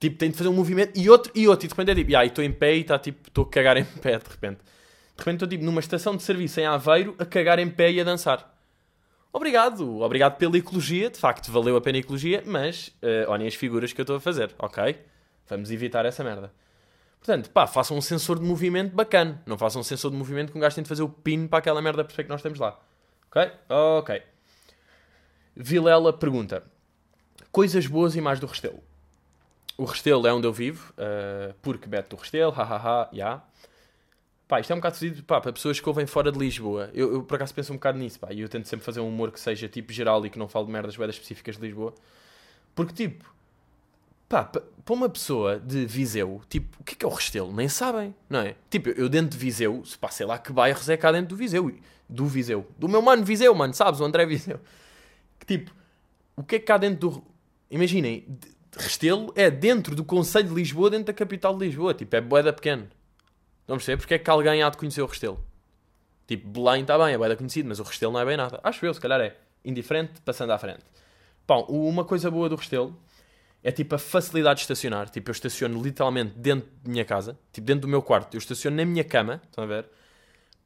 Tipo, 0.00 0.16
tem 0.16 0.30
de 0.30 0.36
fazer 0.36 0.48
um 0.48 0.54
movimento 0.54 0.98
e 0.98 1.10
outro 1.10 1.30
e 1.34 1.46
outro. 1.46 1.66
E 1.66 1.68
de 1.68 1.74
repente 1.74 1.90
é 1.90 1.94
tipo, 1.94 2.16
ah, 2.16 2.24
estou 2.24 2.42
em 2.42 2.50
pé 2.50 2.74
e 2.74 2.80
está 2.80 2.98
tipo, 2.98 3.28
estou 3.28 3.44
a 3.44 3.50
cagar 3.50 3.76
em 3.76 3.84
pé 3.84 4.18
de 4.18 4.30
repente. 4.30 4.58
De 5.14 5.18
repente 5.18 5.34
estou 5.34 5.48
tipo 5.48 5.62
numa 5.62 5.80
estação 5.80 6.16
de 6.16 6.22
serviço 6.22 6.58
em 6.58 6.64
Aveiro 6.64 7.14
a 7.18 7.26
cagar 7.26 7.58
em 7.58 7.70
pé 7.70 7.92
e 7.92 8.00
a 8.00 8.04
dançar. 8.04 8.50
Obrigado, 9.32 10.00
obrigado 10.00 10.38
pela 10.38 10.56
ecologia, 10.56 11.08
de 11.08 11.18
facto 11.18 11.52
valeu 11.52 11.76
a 11.76 11.80
pena 11.80 11.98
a 11.98 12.00
ecologia, 12.00 12.42
mas 12.44 12.88
uh, 13.00 13.28
olhem 13.30 13.46
as 13.46 13.54
figuras 13.54 13.92
que 13.92 14.00
eu 14.00 14.02
estou 14.02 14.16
a 14.16 14.20
fazer, 14.20 14.52
ok? 14.58 14.98
Vamos 15.48 15.70
evitar 15.70 16.04
essa 16.04 16.24
merda. 16.24 16.52
Portanto, 17.20 17.50
pá, 17.50 17.66
façam 17.66 17.96
um 17.96 18.00
sensor 18.00 18.40
de 18.40 18.44
movimento 18.44 18.92
bacana. 18.94 19.40
Não 19.46 19.58
façam 19.58 19.82
um 19.82 19.84
sensor 19.84 20.10
de 20.10 20.16
movimento 20.16 20.50
que 20.50 20.58
um 20.58 20.60
gajo 20.60 20.74
tem 20.74 20.82
de 20.82 20.88
fazer 20.88 21.02
o 21.02 21.08
pin 21.08 21.46
para 21.46 21.58
aquela 21.58 21.82
merda 21.82 22.02
perfeita 22.02 22.24
que 22.24 22.32
nós 22.32 22.42
temos 22.42 22.58
lá. 22.58 22.80
Ok? 23.28 23.52
Ok. 23.68 24.22
Vilela 25.54 26.12
pergunta: 26.12 26.64
Coisas 27.52 27.86
boas 27.86 28.16
e 28.16 28.20
mais 28.20 28.40
do 28.40 28.46
Restelo. 28.46 28.82
O 29.80 29.84
Restelo 29.84 30.26
é 30.26 30.32
onde 30.34 30.46
eu 30.46 30.52
vivo, 30.52 30.92
uh, 30.92 31.54
porque 31.62 31.88
Beto 31.88 32.14
do 32.14 32.20
Restelo, 32.20 32.52
hahaha, 32.52 33.04
já. 33.04 33.16
Yeah. 33.16 33.44
Pá, 34.46 34.60
isto 34.60 34.70
é 34.70 34.74
um 34.74 34.78
bocado 34.78 34.96
fedido 34.96 35.22
pá, 35.22 35.40
para 35.40 35.54
pessoas 35.54 35.80
que 35.80 35.88
ouvem 35.88 36.04
fora 36.04 36.30
de 36.30 36.38
Lisboa. 36.38 36.90
Eu, 36.92 37.14
eu, 37.14 37.22
por 37.22 37.36
acaso 37.36 37.54
penso 37.54 37.72
um 37.72 37.76
bocado 37.76 37.96
nisso, 37.96 38.20
pá, 38.20 38.30
e 38.30 38.42
eu 38.42 38.48
tento 38.50 38.68
sempre 38.68 38.84
fazer 38.84 39.00
um 39.00 39.08
humor 39.08 39.32
que 39.32 39.40
seja 39.40 39.70
tipo 39.70 39.90
geral 39.90 40.26
e 40.26 40.28
que 40.28 40.38
não 40.38 40.48
fale 40.48 40.66
de 40.66 40.72
merdas 40.72 40.94
boedas 40.94 41.14
específicas 41.14 41.56
de 41.56 41.62
Lisboa. 41.62 41.94
Porque, 42.74 42.92
tipo, 42.92 43.24
pá, 44.28 44.44
para 44.44 44.62
uma 44.90 45.08
pessoa 45.08 45.58
de 45.58 45.86
Viseu, 45.86 46.42
tipo, 46.50 46.76
o 46.78 46.84
que 46.84 46.92
é 46.92 46.96
que 46.96 47.04
é 47.06 47.08
o 47.08 47.12
Restelo? 47.12 47.50
Nem 47.50 47.66
sabem, 47.66 48.14
não 48.28 48.40
é? 48.40 48.56
Tipo, 48.68 48.90
eu 48.90 49.08
dentro 49.08 49.30
de 49.30 49.38
Viseu, 49.38 49.82
se 49.86 49.96
pá, 49.96 50.10
sei 50.10 50.26
lá 50.26 50.38
que 50.38 50.52
bairros 50.52 50.90
é 50.90 50.96
cá 50.98 51.10
dentro 51.10 51.28
do 51.28 51.36
Viseu. 51.36 51.74
Do 52.06 52.26
Viseu. 52.26 52.66
Do 52.78 52.86
meu 52.86 53.00
mano 53.00 53.24
Viseu, 53.24 53.54
mano, 53.54 53.72
sabes? 53.72 53.98
O 53.98 54.04
André 54.04 54.26
Viseu. 54.26 54.60
Que, 55.38 55.46
tipo, 55.46 55.74
o 56.36 56.42
que 56.42 56.56
é 56.56 56.58
que 56.58 56.66
cá 56.66 56.76
dentro 56.76 57.08
do 57.08 57.30
imaginem, 57.70 58.26
Restelo 58.76 59.32
é 59.34 59.50
dentro 59.50 59.94
do 59.94 60.04
Conselho 60.04 60.48
de 60.48 60.54
Lisboa, 60.54 60.90
dentro 60.90 61.06
da 61.06 61.12
capital 61.12 61.56
de 61.56 61.66
Lisboa. 61.66 61.94
Tipo, 61.94 62.16
é 62.16 62.20
boeda 62.20 62.52
pequeno. 62.52 62.88
Vamos 63.66 63.84
ver 63.84 63.96
porque 63.96 64.14
é 64.14 64.18
que 64.18 64.30
alguém 64.30 64.62
há 64.62 64.68
de 64.68 64.76
conhecer 64.76 65.02
o 65.02 65.06
Restelo. 65.06 65.42
Tipo, 66.26 66.48
Belém 66.48 66.82
está 66.82 66.96
bem, 66.98 67.14
é 67.14 67.18
boeda 67.18 67.36
conhecido, 67.36 67.68
mas 67.68 67.80
o 67.80 67.82
Restelo 67.82 68.12
não 68.12 68.20
é 68.20 68.24
bem 68.24 68.36
nada. 68.36 68.60
Acho 68.62 68.84
eu, 68.86 68.94
se 68.94 69.00
calhar 69.00 69.20
é. 69.20 69.36
Indiferente, 69.64 70.20
passando 70.24 70.52
à 70.52 70.58
frente. 70.58 70.84
Bom, 71.46 71.64
uma 71.68 72.04
coisa 72.04 72.30
boa 72.30 72.48
do 72.48 72.56
Restelo 72.56 72.96
é 73.62 73.70
tipo 73.72 73.94
a 73.94 73.98
facilidade 73.98 74.58
de 74.58 74.62
estacionar. 74.62 75.10
Tipo, 75.10 75.30
eu 75.30 75.32
estaciono 75.32 75.82
literalmente 75.82 76.32
dentro 76.36 76.68
da 76.82 76.90
minha 76.90 77.04
casa, 77.04 77.38
tipo 77.52 77.66
dentro 77.66 77.82
do 77.82 77.88
meu 77.88 78.02
quarto. 78.02 78.34
Eu 78.34 78.38
estaciono 78.38 78.76
na 78.76 78.84
minha 78.84 79.04
cama, 79.04 79.42
estão 79.44 79.64
a 79.64 79.66
ver? 79.66 79.88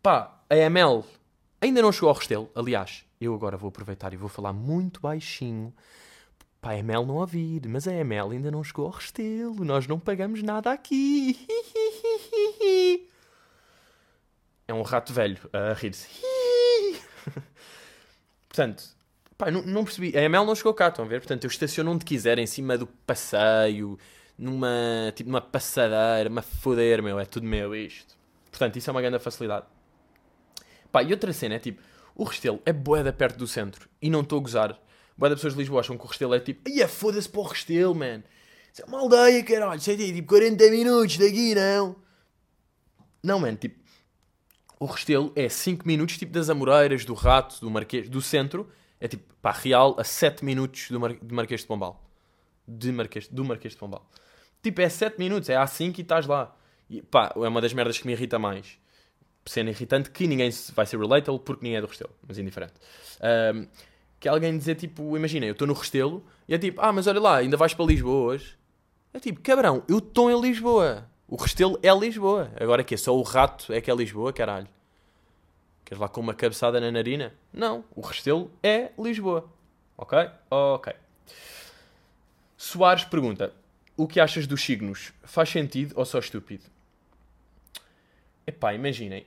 Pá, 0.03 0.41
a 0.49 0.57
ML 0.57 1.03
ainda 1.61 1.81
não 1.81 1.91
chegou 1.91 2.11
ao 2.11 2.15
Restelo. 2.15 2.51
Aliás, 2.55 3.05
eu 3.21 3.35
agora 3.35 3.57
vou 3.57 3.69
aproveitar 3.69 4.13
e 4.13 4.17
vou 4.17 4.29
falar 4.29 4.53
muito 4.53 5.01
baixinho 5.01 5.73
Pá, 6.65 6.73
a 6.73 6.83
Mel 6.83 7.05
não 7.05 7.17
ouvir, 7.17 7.69
mas 7.69 7.87
a 7.87 8.03
Mel 8.03 8.31
ainda 8.31 8.51
não 8.51 8.65
chegou 8.65 8.87
ao 8.87 8.93
Restelo. 8.93 9.63
Nós 9.67 9.87
não 9.87 10.01
pagamos 10.01 10.43
nada 10.43 10.73
aqui. 10.73 11.39
É 14.67 14.73
um 14.73 14.81
rato 14.81 15.13
velho 15.13 15.37
a 15.53 15.75
rir-se. 15.75 16.09
Portanto, 18.49 18.83
pá, 19.37 19.51
não, 19.51 19.61
não, 19.61 19.85
percebi. 19.85 20.17
A 20.17 20.27
Mel 20.27 20.47
não 20.47 20.55
chegou 20.55 20.73
cá, 20.73 20.89
estão 20.89 21.05
a 21.05 21.09
ver? 21.09 21.21
Portanto, 21.21 21.45
eu 21.45 21.49
estaciono 21.49 21.91
onde 21.91 22.03
quiser, 22.03 22.39
em 22.39 22.47
cima 22.47 22.79
do 22.79 22.87
passeio, 22.87 23.99
numa, 24.39 25.13
tipo, 25.15 25.29
numa 25.29 25.43
passadeira, 25.43 26.31
uma 26.31 26.41
foder, 26.41 27.03
meu. 27.03 27.21
É 27.21 27.27
tudo 27.27 27.47
meu 27.47 27.75
isto. 27.75 28.17
Portanto, 28.51 28.77
isso 28.77 28.89
é 28.89 28.91
uma 28.91 29.03
grande 29.03 29.19
facilidade. 29.19 29.67
Pá, 30.91 31.03
e 31.03 31.13
outra 31.13 31.31
cena 31.35 31.57
é 31.57 31.59
tipo, 31.59 31.83
o 32.15 32.25
Restelo 32.25 32.59
é 32.65 32.73
boeda 32.73 33.13
perto 33.13 33.37
do 33.37 33.47
centro. 33.47 33.87
E 34.01 34.09
não 34.09 34.23
estou 34.23 34.39
a 34.39 34.43
gozar. 34.43 34.81
Boa 35.17 35.31
das 35.31 35.39
pessoas 35.39 35.55
de 35.55 35.61
Lisboa 35.61 35.81
acham 35.81 35.97
que 35.97 36.05
o 36.05 36.09
Restelo 36.09 36.35
é 36.35 36.41
tipo, 36.41 36.69
ia 36.69 36.89
foda-se 36.89 37.29
para 37.29 37.41
o 37.41 37.45
Restelo, 37.45 37.95
man. 37.95 38.23
Isso 38.73 38.83
é 38.83 38.85
uma 38.87 38.99
aldeia, 38.99 39.45
caralho. 39.45 39.79
Isso 39.79 39.91
é 39.91 39.97
tipo 39.97 40.29
40 40.29 40.71
minutos 40.71 41.17
daqui, 41.19 41.55
não? 41.55 41.97
Não, 43.23 43.39
man, 43.39 43.55
tipo, 43.55 43.79
o 44.79 44.87
Restelo 44.87 45.33
é 45.37 45.49
5 45.49 45.87
minutos, 45.87 46.19
tipo 46.19 46.33
das 46.33 46.51
Amoreiras, 46.51 47.05
do 47.05 47.15
Rato, 47.15 47.61
do 47.61 47.71
Marquês, 47.71 48.09
do 48.09 48.21
centro. 48.21 48.69
É 49.01 49.07
tipo, 49.07 49.33
pá, 49.41 49.53
real, 49.53 49.95
a 49.99 50.05
7 50.05 50.45
minutos 50.45 50.91
do 50.91 50.99
Mar... 50.99 51.15
de 51.15 51.35
Marquês 51.35 51.61
de 51.63 51.67
Pombal. 51.67 52.05
De 52.67 52.91
Marquês... 52.91 53.29
Do 53.29 53.45
Marquês 53.45 53.75
de 53.75 53.79
Pombal. 53.79 54.11
Tipo, 54.63 54.81
é 54.81 54.89
7 54.89 55.19
minutos, 55.19 55.49
é 55.49 55.55
A5 55.55 55.99
e 55.99 56.01
estás 56.03 56.27
lá. 56.27 56.57
E, 56.91 57.01
pá, 57.01 57.33
é 57.37 57.49
uma 57.49 57.61
das 57.61 57.73
merdas 57.73 57.99
que 57.99 58.07
me 58.07 58.13
irrita 58.13 58.39
mais. 58.39 58.79
Sendo 59.47 59.71
irritante 59.71 60.11
que 60.11 60.27
ninguém 60.27 60.51
vai 60.75 60.87
ser 60.87 60.99
relatable 60.99 61.41
porque 61.41 61.63
ninguém 61.63 61.79
é 61.79 61.81
do 61.81 61.87
Restelo, 61.87 62.15
mas 62.27 62.39
indiferente. 62.39 62.75
Um, 63.55 63.69
que 64.25 64.29
alguém 64.31 64.57
dizer 64.57 64.75
tipo, 64.77 65.15
imagina, 65.19 65.45
eu 65.45 65.53
estou 65.53 65.69
no 65.69 65.75
Restelo 65.75 66.25
e 66.49 66.55
é 66.55 66.59
tipo, 66.59 66.81
ah, 66.81 66.91
mas 66.91 67.07
olha 67.07 67.21
lá, 67.21 67.37
ainda 67.37 67.59
vais 67.59 67.75
para 67.75 67.85
Lisboa 67.85 68.33
hoje. 68.33 68.57
É 69.13 69.21
tipo, 69.21 69.39
cabrão, 69.43 69.83
eu 69.87 69.99
estou 69.99 70.31
em 70.31 70.41
Lisboa. 70.41 71.07
O 71.29 71.37
Restelo 71.37 71.79
é 71.83 71.95
Lisboa. 71.95 72.51
Agora 72.59 72.83
que 72.83 72.95
é 72.95 72.97
só 72.97 73.15
o 73.15 73.21
rato 73.21 73.71
é 73.71 73.83
que 73.83 73.91
é 73.91 73.95
Lisboa, 73.95 74.33
caralho. 74.33 74.67
Queres 75.85 76.01
lá 76.01 76.09
com 76.09 76.23
uma 76.23 76.33
cabeçada 76.33 76.81
na 76.81 76.91
narina? 76.91 77.35
Não, 77.53 77.85
o 77.95 78.01
Restelo 78.01 78.51
é 78.63 78.93
Lisboa. 78.99 79.47
Ok? 79.95 80.19
Ok. 80.51 80.95
Soares 82.57 83.05
pergunta: 83.05 83.53
O 83.95 84.09
que 84.09 84.21
achas 84.21 84.47
dos 84.47 84.65
signos? 84.65 85.13
Faz 85.23 85.51
sentido 85.51 85.93
ou 85.97 86.07
só 86.07 86.19
estúpido? 86.19 86.65
Epá, 88.47 88.73
imaginem. 88.73 89.27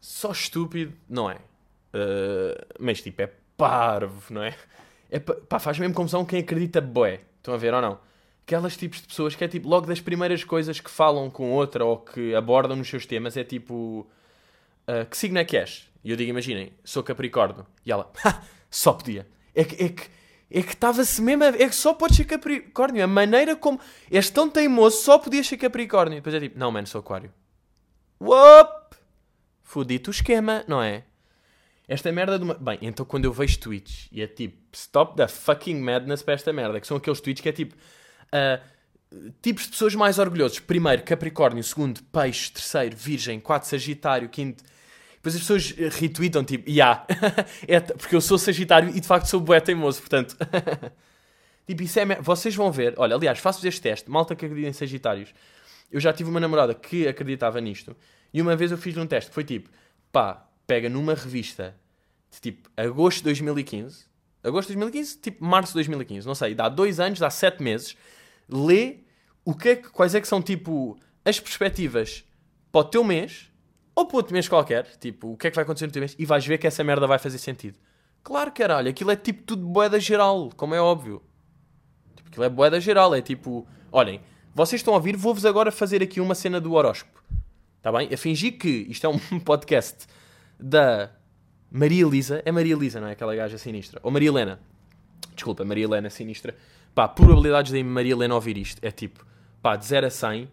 Só 0.00 0.32
estúpido 0.32 0.94
não 1.06 1.30
é. 1.30 1.34
Uh, 1.34 2.64
mas 2.78 3.02
tipo, 3.02 3.20
é 3.20 3.30
parvo, 3.56 4.32
não 4.32 4.42
é? 4.42 4.54
é 5.10 5.18
pá, 5.18 5.58
faz 5.58 5.78
mesmo 5.78 5.94
confusão 5.94 6.24
quem 6.24 6.40
acredita 6.40 6.80
boé. 6.80 7.20
Estão 7.38 7.54
a 7.54 7.56
ver 7.56 7.74
ou 7.74 7.82
não? 7.82 7.98
aquelas 8.46 8.76
tipos 8.76 9.00
de 9.00 9.08
pessoas 9.08 9.34
que 9.34 9.42
é 9.42 9.48
tipo, 9.48 9.68
logo 9.68 9.86
das 9.86 10.00
primeiras 10.00 10.44
coisas 10.44 10.78
que 10.78 10.90
falam 10.90 11.30
com 11.30 11.50
outra 11.50 11.84
ou 11.84 11.98
que 11.98 12.34
abordam 12.34 12.76
nos 12.76 12.88
seus 12.88 13.06
temas 13.06 13.36
é 13.36 13.42
tipo, 13.42 14.06
uh, 14.86 15.06
que 15.08 15.16
signo 15.16 15.38
é 15.38 15.44
que 15.44 15.56
és? 15.56 15.88
E 16.04 16.10
eu 16.10 16.16
digo, 16.16 16.30
imaginem, 16.30 16.72
sou 16.84 17.02
Capricórnio. 17.02 17.66
E 17.84 17.90
ela, 17.90 18.10
só 18.70 18.92
podia. 18.92 19.26
É 19.54 19.64
que, 19.64 19.82
é 19.82 19.88
que, 19.88 20.02
é 20.50 20.62
que 20.62 20.74
estava-se 20.74 21.22
mesmo, 21.22 21.44
a, 21.44 21.48
é 21.48 21.68
que 21.68 21.74
só 21.74 21.94
pode 21.94 22.14
ser 22.14 22.24
Capricórnio. 22.24 23.02
A 23.02 23.06
maneira 23.06 23.56
como 23.56 23.80
és 24.10 24.28
tão 24.28 24.50
teimoso, 24.50 24.98
só 24.98 25.18
podias 25.18 25.46
ser 25.46 25.56
Capricórnio. 25.56 26.16
E 26.16 26.20
depois 26.20 26.34
é 26.34 26.40
tipo, 26.40 26.58
não, 26.58 26.70
mano, 26.70 26.86
sou 26.86 26.98
Aquário. 26.98 27.32
Whoop! 28.20 28.96
Fudito 29.62 30.10
o 30.10 30.12
esquema, 30.12 30.62
não 30.68 30.82
é? 30.82 31.04
Esta 31.86 32.10
merda 32.10 32.38
de 32.38 32.44
uma. 32.44 32.54
Bem, 32.54 32.78
então 32.82 33.04
quando 33.04 33.26
eu 33.26 33.32
vejo 33.32 33.58
tweets 33.58 34.08
e 34.10 34.22
é 34.22 34.26
tipo, 34.26 34.56
stop 34.72 35.16
the 35.16 35.28
fucking 35.28 35.80
madness 35.80 36.22
para 36.22 36.34
esta 36.34 36.52
merda, 36.52 36.80
que 36.80 36.86
são 36.86 36.96
aqueles 36.96 37.20
tweets 37.20 37.42
que 37.42 37.48
é 37.48 37.52
tipo. 37.52 37.74
Uh, 38.26 38.74
tipos 39.42 39.64
de 39.64 39.70
pessoas 39.70 39.94
mais 39.94 40.18
orgulhosos. 40.18 40.58
Primeiro, 40.60 41.02
Capricórnio. 41.02 41.62
Segundo, 41.62 42.02
Peixe. 42.04 42.50
Terceiro, 42.50 42.96
Virgem. 42.96 43.38
Quatro, 43.38 43.68
Sagitário. 43.68 44.28
Quinto. 44.28 44.64
Depois 45.14 45.36
as 45.36 45.40
pessoas 45.40 45.70
retweetam 45.96 46.44
tipo, 46.44 46.68
yeah, 46.68 47.06
é 47.66 47.80
porque 47.80 48.14
eu 48.14 48.20
sou 48.20 48.36
Sagitário 48.36 48.90
e 48.90 49.00
de 49.00 49.06
facto 49.06 49.26
sou 49.26 49.40
bué 49.40 49.58
teimoso, 49.58 50.00
portanto. 50.00 50.36
tipo, 51.66 51.82
isso 51.82 51.98
é. 51.98 52.06
Vocês 52.20 52.54
vão 52.54 52.72
ver. 52.72 52.94
Olha, 52.96 53.14
aliás, 53.16 53.38
faço 53.38 53.66
este 53.66 53.80
teste. 53.80 54.10
Malta 54.10 54.34
que 54.34 54.44
acredita 54.44 54.68
em 54.68 54.72
Sagitários. 54.72 55.34
Eu 55.90 56.00
já 56.00 56.12
tive 56.12 56.30
uma 56.30 56.40
namorada 56.40 56.74
que 56.74 57.06
acreditava 57.06 57.60
nisto. 57.60 57.96
E 58.32 58.42
uma 58.42 58.56
vez 58.56 58.70
eu 58.70 58.78
fiz 58.78 58.96
um 58.96 59.06
teste. 59.06 59.30
Foi 59.30 59.44
tipo, 59.44 59.70
pá, 60.10 60.46
pega 60.66 60.88
numa 60.88 61.14
revista 61.14 61.74
de 62.30 62.40
tipo 62.40 62.70
agosto 62.76 63.18
de 63.18 63.24
2015, 63.24 64.06
agosto 64.42 64.68
de 64.68 64.74
2015, 64.74 65.18
tipo 65.18 65.44
março 65.44 65.72
de 65.72 65.76
2015, 65.76 66.26
não 66.26 66.34
sei, 66.34 66.54
dá 66.54 66.68
dois 66.68 67.00
anos, 67.00 67.18
dá 67.18 67.30
sete 67.30 67.62
meses, 67.62 67.96
lê 68.48 68.98
o 69.44 69.54
que 69.54 69.68
é 69.70 69.76
que, 69.76 69.88
quais 69.90 70.14
é 70.14 70.20
que 70.20 70.28
são 70.28 70.42
tipo 70.42 70.98
as 71.24 71.38
perspectivas 71.38 72.24
para 72.70 72.80
o 72.80 72.84
teu 72.84 73.04
mês 73.04 73.50
ou 73.94 74.06
para 74.06 74.16
outro 74.16 74.32
mês 74.32 74.48
qualquer, 74.48 74.84
tipo, 74.96 75.32
o 75.32 75.36
que 75.36 75.46
é 75.46 75.50
que 75.50 75.54
vai 75.54 75.62
acontecer 75.62 75.86
no 75.86 75.92
teu 75.92 76.00
mês 76.00 76.16
e 76.18 76.26
vais 76.26 76.44
ver 76.44 76.58
que 76.58 76.66
essa 76.66 76.82
merda 76.82 77.06
vai 77.06 77.18
fazer 77.18 77.38
sentido. 77.38 77.78
Claro, 78.22 78.50
caralho, 78.50 78.90
aquilo 78.90 79.10
é 79.10 79.16
tipo 79.16 79.42
tudo 79.42 79.66
boeda 79.66 80.00
geral, 80.00 80.50
como 80.56 80.74
é 80.74 80.80
óbvio. 80.80 81.22
Tipo, 82.16 82.28
aquilo 82.30 82.44
é 82.44 82.48
boeda 82.48 82.80
geral, 82.80 83.14
é 83.14 83.20
tipo, 83.22 83.66
olhem, 83.92 84.20
vocês 84.54 84.80
estão 84.80 84.94
a 84.94 84.96
ouvir, 84.96 85.16
vou-vos 85.16 85.44
agora 85.44 85.70
fazer 85.70 86.02
aqui 86.02 86.20
uma 86.20 86.34
cena 86.34 86.60
do 86.60 86.72
horóscopo. 86.72 87.22
Está 87.76 87.92
bem? 87.92 88.08
A 88.12 88.16
fingir 88.16 88.58
que 88.58 88.86
isto 88.88 89.06
é 89.06 89.10
um 89.10 89.18
podcast 89.40 90.06
da 90.58 91.10
Maria 91.70 92.04
Elisa. 92.04 92.42
É 92.44 92.52
Maria 92.52 92.74
Elisa, 92.74 93.00
não 93.00 93.08
é? 93.08 93.12
Aquela 93.12 93.34
gaja 93.34 93.58
sinistra. 93.58 94.00
Ou 94.02 94.10
Maria 94.10 94.28
Helena. 94.28 94.60
Desculpa, 95.34 95.64
Maria 95.64 95.84
Helena 95.84 96.10
sinistra. 96.10 96.54
Pá, 96.94 97.08
probabilidades 97.08 97.72
de 97.72 97.82
Maria 97.82 98.12
Helena 98.12 98.34
ouvir 98.34 98.56
isto 98.56 98.78
é 98.82 98.90
tipo, 98.90 99.26
pá, 99.60 99.74
de 99.74 99.84
0 99.84 100.06
a 100.06 100.10
100, 100.10 100.48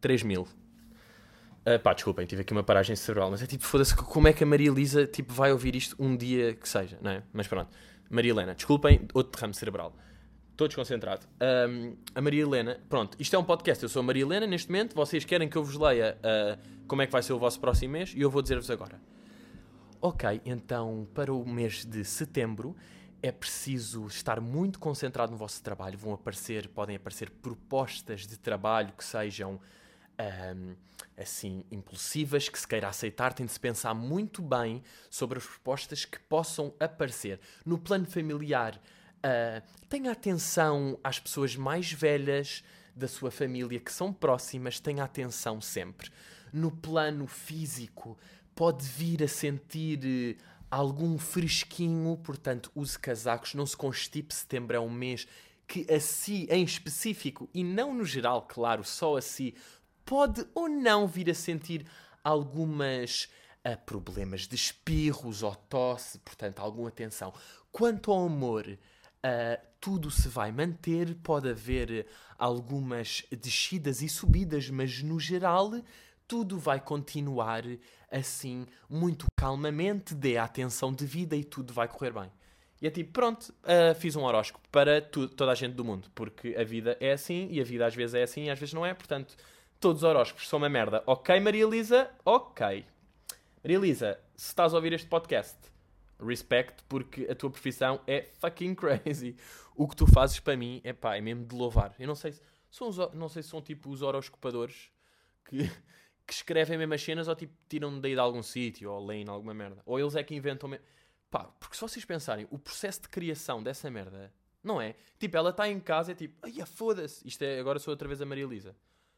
3 0.00 0.22
mil. 0.24 0.42
Uh, 0.42 1.78
pá, 1.80 1.92
desculpem, 1.92 2.26
tive 2.26 2.42
aqui 2.42 2.52
uma 2.52 2.64
paragem 2.64 2.96
cerebral, 2.96 3.30
mas 3.30 3.42
é 3.42 3.46
tipo, 3.46 3.62
foda-se, 3.64 3.94
como 3.94 4.26
é 4.26 4.32
que 4.32 4.42
a 4.42 4.46
Maria 4.46 4.68
Elisa 4.68 5.06
tipo, 5.06 5.32
vai 5.32 5.52
ouvir 5.52 5.76
isto 5.76 5.94
um 5.98 6.16
dia 6.16 6.54
que 6.54 6.68
seja, 6.68 6.98
não 7.00 7.10
é? 7.10 7.22
Mas 7.32 7.46
pronto. 7.46 7.70
Maria 8.08 8.32
Helena, 8.32 8.54
desculpem, 8.54 9.06
outro 9.14 9.32
derrame 9.32 9.54
cerebral. 9.54 9.94
Estou 10.50 10.66
desconcentrado. 10.66 11.26
Um, 11.40 11.96
a 12.14 12.20
Maria 12.20 12.42
Helena, 12.42 12.80
pronto, 12.88 13.16
isto 13.20 13.34
é 13.36 13.38
um 13.38 13.44
podcast. 13.44 13.82
Eu 13.82 13.88
sou 13.88 14.00
a 14.00 14.02
Maria 14.02 14.22
Helena 14.22 14.46
neste 14.46 14.68
momento. 14.68 14.94
Vocês 14.94 15.24
querem 15.24 15.48
que 15.48 15.56
eu 15.56 15.62
vos 15.62 15.76
leia 15.76 16.18
uh, 16.18 16.58
como 16.88 17.00
é 17.00 17.06
que 17.06 17.12
vai 17.12 17.22
ser 17.22 17.32
o 17.32 17.38
vosso 17.38 17.60
próximo 17.60 17.92
mês 17.92 18.12
e 18.14 18.20
eu 18.20 18.28
vou 18.28 18.42
dizer-vos 18.42 18.70
agora. 18.70 19.00
Ok, 20.02 20.40
então 20.46 21.06
para 21.12 21.30
o 21.30 21.46
mês 21.46 21.84
de 21.84 22.06
setembro 22.06 22.74
é 23.22 23.30
preciso 23.30 24.06
estar 24.06 24.40
muito 24.40 24.78
concentrado 24.78 25.30
no 25.30 25.36
vosso 25.36 25.62
trabalho. 25.62 25.98
Vão 25.98 26.14
aparecer, 26.14 26.68
podem 26.68 26.96
aparecer 26.96 27.28
propostas 27.28 28.26
de 28.26 28.38
trabalho 28.38 28.94
que 28.96 29.04
sejam 29.04 29.60
um, 30.56 30.74
assim 31.18 31.66
impulsivas, 31.70 32.48
que 32.48 32.58
se 32.58 32.66
queira 32.66 32.88
aceitar. 32.88 33.34
Tem 33.34 33.44
de 33.44 33.52
se 33.52 33.60
pensar 33.60 33.92
muito 33.92 34.40
bem 34.40 34.82
sobre 35.10 35.36
as 35.36 35.44
propostas 35.44 36.06
que 36.06 36.18
possam 36.18 36.72
aparecer. 36.80 37.38
No 37.66 37.76
plano 37.76 38.06
familiar, 38.06 38.76
uh, 38.76 39.62
tenha 39.86 40.12
atenção 40.12 40.98
às 41.04 41.18
pessoas 41.18 41.56
mais 41.56 41.92
velhas 41.92 42.64
da 42.96 43.06
sua 43.06 43.30
família 43.30 43.78
que 43.78 43.92
são 43.92 44.14
próximas, 44.14 44.80
tenha 44.80 45.04
atenção 45.04 45.60
sempre. 45.60 46.10
No 46.52 46.70
plano 46.70 47.26
físico, 47.26 48.18
pode 48.60 48.84
vir 48.84 49.22
a 49.22 49.26
sentir 49.26 50.00
eh, 50.04 50.36
algum 50.70 51.16
fresquinho, 51.16 52.14
portanto, 52.18 52.70
use 52.74 52.98
casacos, 52.98 53.54
não 53.54 53.64
se 53.64 53.74
constipe. 53.74 54.34
Setembro 54.34 54.76
é 54.76 54.78
um 54.80 54.90
mês 54.90 55.26
que 55.66 55.90
a 55.90 55.98
si 55.98 56.46
em 56.50 56.62
específico, 56.62 57.48
e 57.54 57.64
não 57.64 57.94
no 57.94 58.04
geral, 58.04 58.42
claro, 58.42 58.84
só 58.84 59.16
a 59.16 59.22
si, 59.22 59.54
pode 60.04 60.46
ou 60.54 60.68
não 60.68 61.06
vir 61.06 61.30
a 61.30 61.34
sentir 61.34 61.86
algumas 62.22 63.30
uh, 63.66 63.82
problemas 63.86 64.46
de 64.46 64.56
espirros 64.56 65.42
ou 65.42 65.54
tosse, 65.54 66.18
portanto, 66.18 66.60
alguma 66.60 66.90
atenção. 66.90 67.32
Quanto 67.72 68.12
ao 68.12 68.26
amor, 68.26 68.66
uh, 68.68 69.66
tudo 69.80 70.10
se 70.10 70.28
vai 70.28 70.52
manter, 70.52 71.14
pode 71.22 71.48
haver 71.48 72.06
algumas 72.38 73.24
descidas 73.30 74.02
e 74.02 74.08
subidas, 74.10 74.68
mas 74.68 75.02
no 75.02 75.18
geral 75.18 75.72
tudo 76.30 76.60
vai 76.60 76.78
continuar 76.78 77.64
assim, 78.08 78.64
muito 78.88 79.26
calmamente, 79.36 80.14
dê 80.14 80.36
a 80.36 80.44
atenção 80.44 80.92
devida 80.92 81.34
e 81.34 81.42
tudo 81.42 81.72
vai 81.72 81.88
correr 81.88 82.12
bem. 82.12 82.30
E 82.80 82.86
é 82.86 82.90
tipo, 82.90 83.10
pronto, 83.10 83.52
uh, 83.64 83.92
fiz 83.96 84.14
um 84.14 84.22
horóscopo 84.22 84.68
para 84.68 85.02
tu, 85.02 85.28
toda 85.28 85.50
a 85.50 85.56
gente 85.56 85.74
do 85.74 85.84
mundo, 85.84 86.08
porque 86.14 86.54
a 86.56 86.62
vida 86.62 86.96
é 87.00 87.10
assim 87.10 87.48
e 87.50 87.60
a 87.60 87.64
vida 87.64 87.84
às 87.84 87.96
vezes 87.96 88.14
é 88.14 88.22
assim 88.22 88.44
e 88.44 88.50
às 88.50 88.60
vezes 88.60 88.72
não 88.72 88.86
é, 88.86 88.94
portanto, 88.94 89.36
todos 89.80 90.04
os 90.04 90.08
horóscopos 90.08 90.48
são 90.48 90.58
uma 90.58 90.68
merda. 90.68 91.02
Ok, 91.04 91.40
Maria 91.40 91.64
Elisa? 91.64 92.08
Ok. 92.24 92.86
Maria 93.64 93.76
Elisa, 93.76 94.20
se 94.36 94.46
estás 94.46 94.72
a 94.72 94.76
ouvir 94.76 94.92
este 94.92 95.08
podcast, 95.08 95.58
respect, 96.24 96.84
porque 96.88 97.26
a 97.28 97.34
tua 97.34 97.50
profissão 97.50 98.00
é 98.06 98.28
fucking 98.38 98.76
crazy. 98.78 99.34
O 99.74 99.88
que 99.88 99.96
tu 99.96 100.06
fazes 100.06 100.38
para 100.38 100.56
mim 100.56 100.80
é 100.84 100.92
pá, 100.92 101.16
é 101.16 101.20
mesmo 101.20 101.44
de 101.44 101.56
louvar. 101.56 101.92
Eu 101.98 102.06
não 102.06 102.14
sei 102.14 102.30
se 102.30 102.40
são, 102.70 102.88
os, 102.88 102.96
não 103.14 103.28
sei 103.28 103.42
se 103.42 103.48
são 103.48 103.60
tipo 103.60 103.90
os 103.90 104.00
horoscopadores 104.00 104.92
que 105.44 105.68
que 106.30 106.34
escrevem 106.34 106.78
mesmo 106.78 106.94
as 106.94 107.02
cenas 107.02 107.26
ou 107.26 107.34
tipo 107.34 107.52
tiram 107.68 108.00
daí 108.00 108.14
de 108.14 108.20
algum 108.20 108.40
sítio 108.40 108.92
ou 108.92 109.04
leem 109.04 109.28
alguma 109.28 109.52
merda. 109.52 109.82
Ou 109.84 109.98
eles 109.98 110.14
é 110.14 110.22
que 110.22 110.32
inventam. 110.32 110.68
Me... 110.68 110.80
Pá, 111.28 111.44
porque 111.58 111.74
se 111.74 111.80
vocês 111.80 112.04
pensarem, 112.04 112.46
o 112.52 112.58
processo 112.58 113.02
de 113.02 113.08
criação 113.08 113.60
dessa 113.60 113.90
merda, 113.90 114.32
não 114.62 114.80
é? 114.80 114.94
Tipo, 115.18 115.36
ela 115.36 115.50
está 115.50 115.68
em 115.68 115.80
casa 115.80 116.12
e 116.12 116.12
é 116.12 116.14
tipo, 116.14 116.38
ai, 116.42 116.64
foda-se. 116.66 117.26
Isto 117.26 117.42
é, 117.42 117.58
agora 117.58 117.80
sou 117.80 117.90
outra 117.90 118.06
vez 118.06 118.20
a 118.22 118.26
Maria 118.26 118.44
Elisa. 118.44 118.76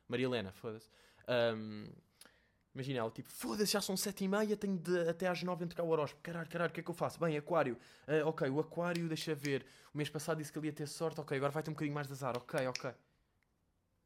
Maria 0.09 0.25
Helena, 0.25 0.52
foda-se. 0.52 0.88
Um, 1.28 1.85
Imagina 2.75 3.00
ela, 3.00 3.11
tipo, 3.11 3.28
foda-se, 3.28 3.73
já 3.73 3.83
são 3.83 3.95
sete 3.95 4.25
e 4.25 4.28
meia, 4.28 4.57
tenho 4.57 4.78
de, 4.78 5.07
até 5.07 5.28
às 5.28 5.42
nove 5.42 5.62
entregar 5.62 5.85
o 5.85 5.90
horóscopo. 5.90 6.23
Caralho, 6.23 6.49
caralho, 6.49 6.71
o 6.71 6.73
que 6.73 6.81
é 6.81 6.83
que 6.83 6.88
eu 6.88 6.95
faço? 6.95 7.21
Bem, 7.21 7.37
aquário. 7.37 7.76
Uh, 8.09 8.26
ok, 8.26 8.49
o 8.49 8.59
aquário, 8.59 9.07
deixa 9.07 9.35
ver. 9.35 9.66
O 9.92 9.99
mês 9.99 10.09
passado 10.09 10.38
disse 10.38 10.50
que 10.50 10.59
ele 10.59 10.69
ia 10.69 10.73
ter 10.73 10.88
sorte. 10.88 11.21
Ok, 11.21 11.37
agora 11.37 11.52
vai 11.52 11.62
ter 11.62 11.69
um 11.69 11.75
bocadinho 11.75 11.95
mais 11.95 12.07
de 12.07 12.14
azar. 12.14 12.35
Ok, 12.38 12.66
ok. 12.66 12.90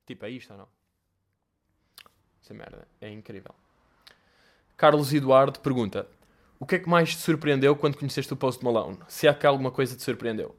Tipo, 0.04 0.24
é 0.26 0.30
isto 0.30 0.52
ou 0.52 0.58
não? 0.58 0.68
Essa 2.46 2.54
merda 2.54 2.86
é 3.00 3.10
incrível. 3.10 3.52
Carlos 4.76 5.12
Eduardo 5.12 5.58
pergunta: 5.58 6.06
O 6.60 6.64
que 6.64 6.76
é 6.76 6.78
que 6.78 6.88
mais 6.88 7.10
te 7.10 7.20
surpreendeu 7.20 7.74
quando 7.74 7.98
conheceste 7.98 8.32
o 8.32 8.36
Post 8.36 8.64
Malone? 8.64 8.98
Se 9.08 9.26
há 9.26 9.34
que 9.34 9.44
alguma 9.44 9.72
coisa 9.72 9.96
te 9.96 10.02
surpreendeu? 10.04 10.54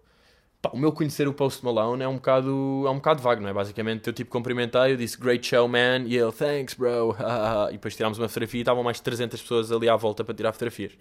Pá, 0.61 0.71
o 0.73 0.77
meu 0.77 0.91
conhecer 0.91 1.29
o 1.29 1.33
Post 1.33 1.63
Malone 1.63 2.03
é 2.03 2.07
um 2.07 2.15
bocado, 2.15 2.83
é 2.85 2.89
um 2.89 2.95
bocado 2.95 3.21
vago, 3.21 3.41
não 3.41 3.47
é? 3.47 3.53
Basicamente, 3.53 4.05
eu 4.05 4.11
tipo 4.11 4.29
cumprimentei, 4.29 4.91
eu 4.91 4.97
disse 4.97 5.17
Great 5.17 5.47
show, 5.47 5.65
man, 5.65 6.03
e 6.05 6.17
ele 6.17 6.31
Thanks, 6.33 6.73
bro, 6.73 7.15
e 7.69 7.73
depois 7.73 7.95
tirámos 7.95 8.19
uma 8.19 8.27
fotografia 8.27 8.59
e 8.59 8.63
estavam 8.63 8.83
mais 8.83 8.97
de 8.97 9.03
300 9.03 9.41
pessoas 9.41 9.71
ali 9.71 9.87
à 9.87 9.95
volta 9.95 10.25
para 10.25 10.35
tirar 10.35 10.51
fotografias. 10.51 10.91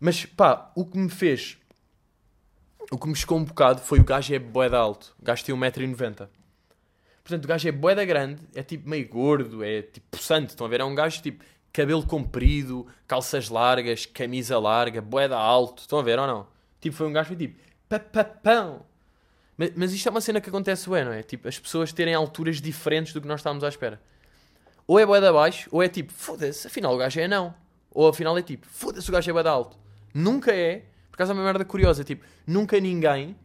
Mas 0.00 0.24
pá, 0.24 0.72
o 0.74 0.86
que 0.86 0.96
me 0.96 1.10
fez, 1.10 1.58
o 2.90 2.96
que 2.96 3.08
me 3.08 3.14
chocou 3.14 3.36
um 3.36 3.44
bocado 3.44 3.82
foi 3.82 4.00
o 4.00 4.04
gajo 4.04 4.34
é 4.34 4.38
bué 4.38 4.74
alto, 4.74 5.14
o 5.20 5.22
gajo 5.22 5.44
tem 5.44 5.54
1,90m. 5.54 6.28
Portanto, 7.28 7.44
o 7.44 7.48
gajo 7.48 7.68
é 7.68 7.72
boeda 7.72 8.06
grande, 8.06 8.40
é 8.54 8.62
tipo 8.62 8.88
meio 8.88 9.06
gordo, 9.06 9.62
é 9.62 9.82
tipo 9.82 10.06
possante. 10.16 10.48
Estão 10.48 10.66
a 10.66 10.70
ver? 10.70 10.80
É 10.80 10.84
um 10.84 10.94
gajo 10.94 11.20
tipo 11.20 11.44
cabelo 11.70 12.02
comprido, 12.06 12.86
calças 13.06 13.50
largas, 13.50 14.06
camisa 14.06 14.58
larga, 14.58 15.02
boeda 15.02 15.36
alto. 15.36 15.82
Estão 15.82 15.98
a 15.98 16.02
ver 16.02 16.18
ou 16.18 16.26
não? 16.26 16.46
Tipo, 16.80 16.96
foi 16.96 17.06
um 17.06 17.12
gajo 17.12 17.28
que 17.28 17.36
tipo 17.36 17.60
papapão. 17.86 18.80
Mas, 19.58 19.72
mas 19.76 19.92
isto 19.92 20.08
é 20.08 20.10
uma 20.10 20.22
cena 20.22 20.40
que 20.40 20.48
acontece, 20.48 20.88
ué, 20.88 21.04
não 21.04 21.12
é? 21.12 21.22
Tipo, 21.22 21.48
as 21.48 21.58
pessoas 21.58 21.92
terem 21.92 22.14
alturas 22.14 22.62
diferentes 22.62 23.12
do 23.12 23.20
que 23.20 23.28
nós 23.28 23.40
estávamos 23.40 23.62
à 23.62 23.68
espera. 23.68 24.00
Ou 24.86 24.98
é 24.98 25.04
boeda 25.04 25.30
baixo, 25.30 25.68
ou 25.70 25.82
é 25.82 25.88
tipo, 25.88 26.10
foda-se, 26.14 26.66
afinal 26.66 26.94
o 26.94 26.96
gajo 26.96 27.20
é 27.20 27.28
não. 27.28 27.54
Ou 27.90 28.08
afinal 28.08 28.38
é 28.38 28.42
tipo, 28.42 28.66
foda-se, 28.66 29.06
o 29.06 29.12
gajo 29.12 29.28
é 29.28 29.32
boeda 29.34 29.50
alto. 29.50 29.78
Nunca 30.14 30.50
é, 30.50 30.86
por 31.10 31.18
causa 31.18 31.34
é 31.34 31.34
uma 31.34 31.44
merda 31.44 31.62
curiosa, 31.62 32.02
tipo, 32.04 32.24
nunca 32.46 32.80
ninguém 32.80 33.36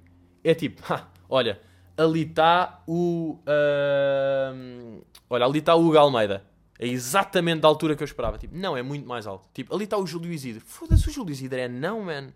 é 0.41 0.53
tipo, 0.53 0.81
ha, 0.89 1.05
olha 1.27 1.59
ali 1.97 2.23
está 2.23 2.83
o. 2.87 3.39
Uh, 3.47 5.05
olha, 5.29 5.45
ali 5.45 5.59
está 5.59 5.75
o 5.75 5.85
Hugo 5.85 5.97
Almeida. 5.97 6.45
É 6.79 6.87
exatamente 6.87 7.61
da 7.61 7.67
altura 7.67 7.95
que 7.95 8.03
eu 8.03 8.05
esperava. 8.05 8.37
Tipo, 8.37 8.57
não, 8.57 8.75
é 8.75 8.81
muito 8.81 9.07
mais 9.07 9.27
alto. 9.27 9.47
Tipo, 9.53 9.73
ali 9.73 9.85
está 9.85 9.97
o 9.97 10.05
Júlio 10.05 10.31
Isidro. 10.31 10.63
Foda-se, 10.65 11.07
o 11.07 11.11
Júlio 11.11 11.31
Isidro 11.31 11.59
é 11.59 11.67
não, 11.67 12.01
man. 12.01 12.29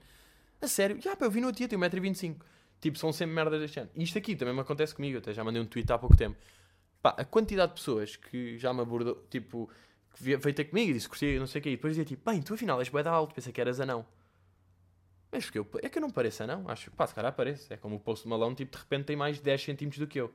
A 0.61 0.67
sério. 0.67 1.01
Já, 1.01 1.15
pá, 1.15 1.25
eu 1.25 1.31
vi 1.31 1.41
no 1.41 1.47
outro 1.47 1.57
dia, 1.57 1.67
tem 1.67 1.77
1,25m. 1.77 2.35
Tipo, 2.79 2.97
são 2.97 3.11
sempre 3.11 3.35
merdas 3.35 3.59
deste 3.59 3.79
ano. 3.79 3.89
E 3.95 4.03
isto 4.03 4.17
aqui 4.17 4.35
também 4.35 4.53
me 4.53 4.61
acontece 4.61 4.93
comigo, 4.93 5.17
até 5.17 5.33
já 5.33 5.43
mandei 5.43 5.61
um 5.61 5.65
tweet 5.65 5.91
há 5.91 5.97
pouco 5.97 6.15
tempo. 6.15 6.37
Pá, 7.01 7.15
a 7.17 7.25
quantidade 7.25 7.73
de 7.73 7.79
pessoas 7.79 8.15
que 8.15 8.57
já 8.59 8.73
me 8.73 8.81
abordou, 8.81 9.25
tipo, 9.29 9.69
que 10.13 10.23
veio 10.23 10.53
ter 10.53 10.65
comigo 10.65 10.91
e 10.91 10.93
disse 10.93 11.09
curtia, 11.09 11.39
não 11.39 11.47
sei 11.47 11.59
o 11.59 11.63
quê, 11.63 11.69
e 11.69 11.75
depois 11.75 11.93
dizia 11.93 12.05
tipo, 12.05 12.29
bem, 12.29 12.41
tu 12.41 12.53
afinal 12.53 12.79
és 12.79 12.89
bué 12.89 13.01
da 13.01 13.11
alto, 13.11 13.33
pensei 13.33 13.51
que 13.51 13.59
eras 13.59 13.79
anão. 13.79 14.05
Mas 15.37 15.45
porque 15.45 15.59
eu, 15.59 15.67
é 15.83 15.87
que 15.87 15.99
eu 15.99 16.01
não 16.01 16.09
pareço 16.09 16.41
anão, 16.41 16.67
acho, 16.67 16.89
pá, 16.89 17.05
se 17.05 17.13
calhar. 17.13 17.31
É 17.69 17.77
como 17.77 17.97
o 17.97 17.99
Post 17.99 18.27
Malone, 18.27 18.55
tipo, 18.55 18.75
de 18.75 18.81
repente 18.81 19.05
tem 19.05 19.15
mais 19.15 19.35
de 19.35 19.43
10 19.43 19.61
centímetros 19.61 19.99
do 19.99 20.07
que 20.07 20.19
eu. 20.19 20.33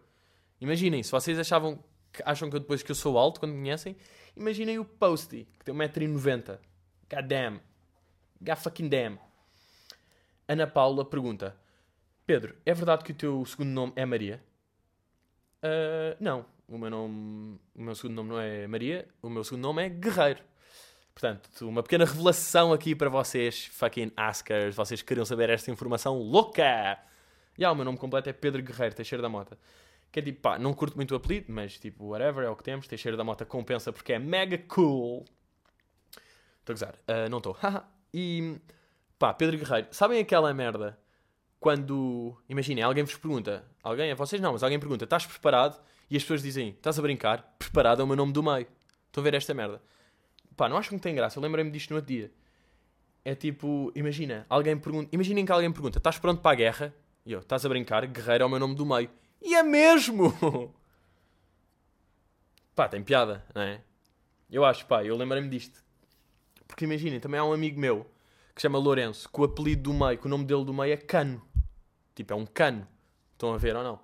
Imaginem, 0.60 1.02
se 1.02 1.10
vocês 1.10 1.36
achavam, 1.40 1.82
que, 2.12 2.22
acham 2.24 2.48
que 2.48 2.54
eu 2.54 2.60
depois 2.60 2.84
que 2.84 2.92
eu 2.92 2.94
sou 2.94 3.18
alto, 3.18 3.40
quando 3.40 3.50
me 3.50 3.58
conhecem, 3.58 3.96
imaginem 4.36 4.78
o 4.78 4.84
Posty, 4.84 5.48
que 5.58 5.64
tem 5.64 5.74
1,90m. 5.74 6.56
God 7.10 7.26
damn. 7.26 7.60
God 8.40 8.56
fucking 8.58 8.88
damn. 8.88 9.18
Ana 10.46 10.68
Paula 10.68 11.04
pergunta, 11.04 11.56
Pedro, 12.24 12.54
é 12.64 12.72
verdade 12.72 13.02
que 13.02 13.10
o 13.10 13.16
teu 13.16 13.44
segundo 13.44 13.70
nome 13.70 13.92
é 13.96 14.06
Maria? 14.06 14.40
Uh, 15.64 16.16
não, 16.20 16.46
o 16.68 16.78
meu 16.78 16.90
nome, 16.90 17.60
o 17.74 17.82
meu 17.82 17.94
segundo 17.96 18.14
nome 18.14 18.28
não 18.30 18.38
é 18.40 18.68
Maria, 18.68 19.08
o 19.20 19.28
meu 19.28 19.42
segundo 19.42 19.62
nome 19.62 19.84
é 19.84 19.88
Guerreiro. 19.88 20.44
Portanto, 21.14 21.68
uma 21.68 21.82
pequena 21.82 22.04
revelação 22.04 22.72
aqui 22.72 22.94
para 22.94 23.08
vocês, 23.08 23.66
fucking 23.66 24.12
askers, 24.16 24.74
vocês 24.74 25.02
queriam 25.02 25.24
saber 25.24 25.50
esta 25.50 25.70
informação 25.70 26.18
louca. 26.18 26.98
E 27.56 27.62
yeah, 27.62 27.72
o 27.72 27.76
meu 27.76 27.84
nome 27.84 27.98
completo 27.98 28.30
é 28.30 28.32
Pedro 28.32 28.62
Guerreiro 28.62 28.94
Teixeira 28.94 29.20
da 29.20 29.28
Mota. 29.28 29.58
Que 30.10 30.20
é 30.20 30.22
tipo, 30.22 30.40
pá, 30.40 30.58
não 30.58 30.74
curto 30.74 30.96
muito 30.96 31.12
o 31.12 31.16
apelido, 31.16 31.46
mas 31.52 31.78
tipo, 31.78 32.08
whatever, 32.08 32.44
é 32.44 32.50
o 32.50 32.56
que 32.56 32.62
temos. 32.62 32.86
Teixeira 32.86 33.16
da 33.16 33.24
Mota 33.24 33.44
compensa 33.44 33.92
porque 33.92 34.14
é 34.14 34.18
mega 34.18 34.58
cool. 34.68 35.24
Estou 36.60 36.72
a 36.72 36.74
gozar, 36.74 36.94
uh, 36.94 37.28
não 37.30 37.38
estou. 37.38 37.56
e, 38.12 38.56
pá, 39.18 39.34
Pedro 39.34 39.58
Guerreiro, 39.58 39.88
sabem 39.90 40.20
aquela 40.20 40.52
merda 40.54 40.98
quando, 41.58 42.36
imaginem, 42.48 42.82
alguém 42.82 43.04
vos 43.04 43.16
pergunta, 43.16 43.64
alguém, 43.82 44.10
a 44.10 44.14
vocês 44.14 44.40
não, 44.40 44.52
mas 44.52 44.62
alguém 44.62 44.80
pergunta, 44.80 45.04
estás 45.04 45.24
preparado? 45.24 45.80
E 46.10 46.16
as 46.16 46.22
pessoas 46.22 46.42
dizem, 46.42 46.70
estás 46.70 46.98
a 46.98 47.02
brincar? 47.02 47.54
Preparado 47.58 48.00
é 48.00 48.04
o 48.04 48.06
meu 48.06 48.16
nome 48.16 48.32
do 48.32 48.42
meio. 48.42 48.66
Estão 49.06 49.22
a 49.22 49.24
ver 49.24 49.34
esta 49.34 49.54
merda? 49.54 49.80
Pá, 50.56 50.68
não 50.68 50.76
acham 50.76 50.98
que 50.98 51.02
tem 51.02 51.14
graça? 51.14 51.38
Eu 51.38 51.42
lembrei-me 51.42 51.70
disto 51.70 51.90
no 51.90 51.96
outro 51.96 52.12
dia. 52.12 52.30
É 53.24 53.34
tipo, 53.34 53.92
imagina, 53.94 54.44
alguém 54.48 54.76
pergunta, 54.76 55.08
imaginem 55.12 55.44
que 55.44 55.52
alguém 55.52 55.72
pergunta, 55.72 55.98
estás 55.98 56.18
pronto 56.18 56.40
para 56.40 56.52
a 56.52 56.54
guerra? 56.54 56.94
E 57.24 57.32
eu, 57.32 57.40
estás 57.40 57.64
a 57.64 57.68
brincar? 57.68 58.04
Guerreiro 58.06 58.42
é 58.42 58.46
o 58.46 58.50
meu 58.50 58.58
nome 58.58 58.74
do 58.74 58.84
meio. 58.84 59.08
E 59.40 59.54
é 59.54 59.62
mesmo! 59.62 60.32
pá, 62.74 62.88
tem 62.88 63.02
piada, 63.02 63.44
não 63.54 63.62
é? 63.62 63.80
Eu 64.50 64.64
acho, 64.64 64.86
pá, 64.86 65.04
eu 65.04 65.16
lembrei-me 65.16 65.48
disto. 65.48 65.82
Porque 66.66 66.84
imaginem, 66.84 67.20
também 67.20 67.38
há 67.38 67.44
um 67.44 67.52
amigo 67.52 67.78
meu 67.78 68.06
que 68.54 68.60
se 68.60 68.62
chama 68.62 68.78
Lourenço, 68.78 69.28
que 69.28 69.40
o 69.40 69.44
apelido 69.44 69.84
do 69.84 69.94
meio, 69.94 70.18
que 70.18 70.26
o 70.26 70.28
nome 70.28 70.44
dele 70.44 70.64
do 70.64 70.74
meio 70.74 70.92
é 70.92 70.96
Cano. 70.96 71.42
Tipo, 72.14 72.34
é 72.34 72.36
um 72.36 72.44
cano. 72.44 72.86
Estão 73.32 73.54
a 73.54 73.58
ver 73.58 73.74
ou 73.74 73.82
não? 73.82 74.00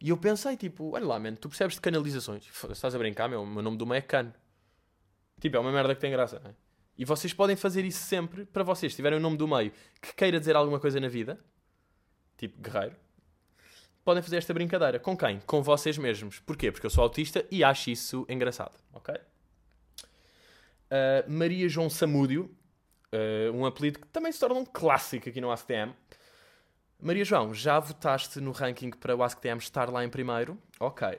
E 0.00 0.10
eu 0.10 0.16
pensei, 0.16 0.56
tipo, 0.56 0.94
olha 0.94 1.06
lá, 1.06 1.18
mano, 1.18 1.36
tu 1.36 1.48
percebes 1.48 1.76
de 1.76 1.80
canalizações. 1.80 2.44
Estás 2.70 2.94
a 2.94 2.98
brincar, 2.98 3.28
meu? 3.28 3.42
O 3.42 3.46
meu 3.46 3.62
nome 3.62 3.76
do 3.76 3.86
meio 3.86 3.98
é 3.98 4.02
cano. 4.02 4.34
Tipo, 5.40 5.56
é 5.56 5.60
uma 5.60 5.72
merda 5.72 5.94
que 5.94 6.00
tem 6.00 6.10
graça, 6.10 6.40
não 6.42 6.50
é? 6.50 6.54
E 6.96 7.04
vocês 7.04 7.32
podem 7.32 7.56
fazer 7.56 7.84
isso 7.84 8.04
sempre 8.04 8.44
para 8.46 8.62
vocês. 8.62 8.92
Se 8.92 8.96
tiverem 8.96 9.18
o 9.18 9.22
nome 9.22 9.36
do 9.36 9.48
meio 9.48 9.72
que 10.00 10.14
queira 10.14 10.38
dizer 10.38 10.54
alguma 10.54 10.78
coisa 10.78 11.00
na 11.00 11.08
vida, 11.08 11.38
tipo 12.36 12.60
guerreiro, 12.60 12.94
podem 14.04 14.22
fazer 14.22 14.36
esta 14.36 14.54
brincadeira. 14.54 15.00
Com 15.00 15.16
quem? 15.16 15.40
Com 15.40 15.62
vocês 15.62 15.98
mesmos. 15.98 16.38
Porquê? 16.40 16.70
Porque 16.70 16.86
eu 16.86 16.90
sou 16.90 17.02
autista 17.02 17.44
e 17.50 17.64
acho 17.64 17.90
isso 17.90 18.24
engraçado. 18.28 18.78
Ok? 18.92 19.14
Uh, 19.14 21.28
Maria 21.28 21.68
João 21.68 21.90
Samúdio, 21.90 22.54
uh, 23.12 23.52
um 23.52 23.66
apelido 23.66 23.98
que 23.98 24.06
também 24.08 24.30
se 24.30 24.38
torna 24.38 24.54
um 24.54 24.64
clássico 24.64 25.28
aqui 25.28 25.40
no 25.40 25.50
ACTM. 25.50 25.92
Maria 27.00 27.24
João, 27.24 27.52
já 27.52 27.80
votaste 27.80 28.40
no 28.40 28.52
ranking 28.52 28.90
para 28.90 29.16
o 29.16 29.22
AskTM 29.22 29.58
estar 29.58 29.90
lá 29.90 30.04
em 30.04 30.08
primeiro? 30.08 30.56
Ok. 30.78 31.18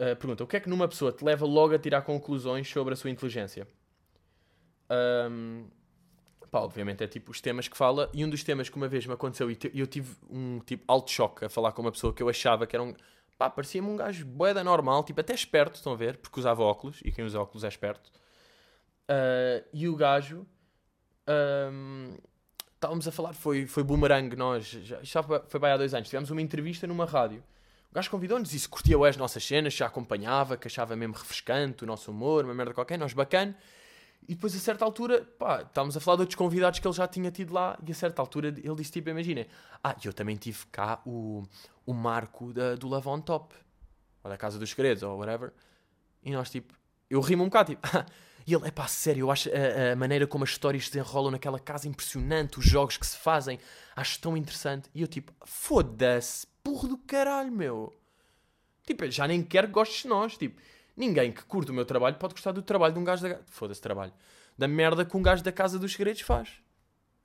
Uh, 0.00 0.16
pergunta: 0.16 0.42
o 0.42 0.46
que 0.46 0.56
é 0.56 0.60
que 0.60 0.68
numa 0.68 0.88
pessoa 0.88 1.12
te 1.12 1.22
leva 1.22 1.44
logo 1.44 1.74
a 1.74 1.78
tirar 1.78 2.00
conclusões 2.00 2.66
sobre 2.66 2.94
a 2.94 2.96
sua 2.96 3.10
inteligência? 3.10 3.68
Um, 5.30 5.68
pá, 6.50 6.60
obviamente 6.60 7.04
é 7.04 7.06
tipo 7.06 7.30
os 7.30 7.40
temas 7.40 7.68
que 7.68 7.76
fala, 7.76 8.08
e 8.14 8.24
um 8.24 8.30
dos 8.30 8.42
temas 8.42 8.70
que 8.70 8.76
uma 8.76 8.88
vez 8.88 9.04
me 9.04 9.12
aconteceu, 9.12 9.50
e 9.50 9.58
eu 9.74 9.86
tive 9.86 10.16
um 10.30 10.58
tipo 10.60 10.84
alto 10.88 11.10
choque 11.10 11.44
a 11.44 11.50
falar 11.50 11.72
com 11.72 11.82
uma 11.82 11.92
pessoa 11.92 12.14
que 12.14 12.22
eu 12.22 12.30
achava 12.30 12.66
que 12.66 12.74
era 12.74 12.82
um. 12.82 12.94
pá, 13.36 13.50
parecia-me 13.50 13.88
um 13.88 13.96
gajo 13.96 14.24
boeda 14.24 14.64
normal, 14.64 15.04
tipo 15.04 15.20
até 15.20 15.34
esperto, 15.34 15.74
estão 15.74 15.92
a 15.92 15.96
ver? 15.96 16.16
Porque 16.16 16.40
usava 16.40 16.62
óculos, 16.62 17.00
e 17.04 17.12
quem 17.12 17.22
usa 17.22 17.38
óculos 17.38 17.62
é 17.62 17.68
esperto. 17.68 18.10
Uh, 19.10 19.66
e 19.70 19.86
o 19.86 19.94
gajo. 19.94 20.46
Um, 21.28 22.16
estávamos 22.74 23.06
a 23.06 23.12
falar, 23.12 23.34
foi, 23.34 23.66
foi 23.66 23.82
boomerang, 23.82 24.34
nós, 24.34 24.64
já, 24.64 24.98
já 25.02 25.22
foi, 25.22 25.60
bem 25.60 25.70
há 25.70 25.76
dois 25.76 25.92
anos, 25.92 26.08
tivemos 26.08 26.30
uma 26.30 26.40
entrevista 26.40 26.86
numa 26.86 27.04
rádio. 27.04 27.44
O 27.90 27.94
gajo 27.94 28.10
convidou-nos 28.10 28.54
e 28.54 28.58
se 28.58 28.68
curtia 28.68 28.96
as 29.08 29.16
nossas 29.16 29.44
cenas, 29.44 29.74
já 29.74 29.86
acompanhava, 29.86 30.56
que 30.56 30.68
achava 30.68 30.94
mesmo 30.94 31.14
refrescante 31.14 31.82
o 31.82 31.86
nosso 31.86 32.10
humor, 32.12 32.44
uma 32.44 32.54
merda 32.54 32.72
qualquer, 32.72 32.98
nós 32.98 33.12
bacana. 33.12 33.56
E 34.28 34.34
depois, 34.34 34.54
a 34.54 34.58
certa 34.60 34.84
altura, 34.84 35.22
pá, 35.38 35.62
estávamos 35.62 35.96
a 35.96 36.00
falar 36.00 36.18
de 36.18 36.22
outros 36.22 36.36
convidados 36.36 36.78
que 36.78 36.86
ele 36.86 36.94
já 36.94 37.08
tinha 37.08 37.32
tido 37.32 37.52
lá, 37.52 37.76
e 37.84 37.90
a 37.90 37.94
certa 37.94 38.22
altura 38.22 38.48
ele 38.48 38.74
disse 38.76 38.92
tipo: 38.92 39.10
Imagina, 39.10 39.44
ah, 39.82 39.96
eu 40.04 40.12
também 40.12 40.36
tive 40.36 40.66
cá 40.70 41.00
o, 41.04 41.42
o 41.84 41.92
marco 41.92 42.52
da, 42.52 42.76
do 42.76 42.86
Love 42.86 43.08
on 43.08 43.20
Top, 43.20 43.54
ou 44.22 44.30
da 44.30 44.36
Casa 44.36 44.56
dos 44.56 44.70
Segredos, 44.70 45.02
ou 45.02 45.18
whatever. 45.18 45.52
E 46.22 46.30
nós, 46.30 46.48
tipo, 46.48 46.72
eu 47.08 47.20
rimo 47.20 47.42
um 47.42 47.46
bocado, 47.46 47.70
tipo, 47.70 47.88
E 48.46 48.54
ele, 48.54 48.66
é 48.66 48.70
pá, 48.70 48.86
sério, 48.88 49.20
eu 49.20 49.30
acho 49.30 49.48
a, 49.50 49.92
a, 49.92 49.96
maneira 49.96 50.26
como 50.26 50.44
as 50.44 50.50
histórias 50.50 50.86
se 50.86 50.92
desenrolam 50.92 51.30
naquela 51.30 51.58
casa 51.58 51.86
impressionante, 51.86 52.58
os 52.58 52.64
jogos 52.64 52.96
que 52.96 53.06
se 53.06 53.16
fazem, 53.16 53.58
acho 53.94 54.18
tão 54.20 54.36
interessante. 54.36 54.88
E 54.94 55.02
eu, 55.02 55.08
tipo, 55.08 55.32
foda-se, 55.44 56.46
burro 56.64 56.88
do 56.88 56.98
caralho, 56.98 57.52
meu. 57.52 57.94
Tipo, 58.86 59.10
já 59.10 59.26
nem 59.26 59.42
quero 59.42 59.68
que 59.68 59.72
gostes 59.72 60.02
de 60.02 60.08
nós. 60.08 60.36
Tipo, 60.36 60.60
ninguém 60.96 61.32
que 61.32 61.44
curte 61.44 61.70
o 61.70 61.74
meu 61.74 61.84
trabalho 61.84 62.16
pode 62.16 62.34
gostar 62.34 62.52
do 62.52 62.62
trabalho 62.62 62.94
de 62.94 62.98
um 62.98 63.04
gajo 63.04 63.22
da. 63.22 63.40
Foda-se, 63.46 63.80
trabalho. 63.80 64.12
Da 64.56 64.68
merda 64.68 65.04
que 65.04 65.16
um 65.16 65.22
gajo 65.22 65.42
da 65.42 65.52
Casa 65.52 65.78
dos 65.78 65.92
Segredos 65.92 66.22
faz. 66.22 66.60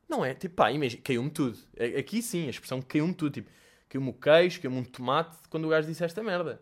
Não 0.08 0.24
é? 0.24 0.34
Tipo, 0.34 0.56
pá, 0.56 0.72
imagina, 0.72 1.02
caiu-me 1.04 1.30
tudo. 1.30 1.58
Aqui 1.98 2.22
sim, 2.22 2.48
a 2.48 2.50
expressão 2.50 2.82
caiu-me 2.82 3.14
tudo. 3.14 3.34
Tipo, 3.34 3.50
caiu-me 3.90 4.10
o 4.10 4.14
queijo, 4.14 4.62
caiu-me 4.62 4.78
um 4.78 4.84
tomate 4.84 5.38
quando 5.50 5.66
o 5.66 5.70
gajo 5.70 5.88
disse 5.88 6.04
esta 6.04 6.22
merda. 6.22 6.62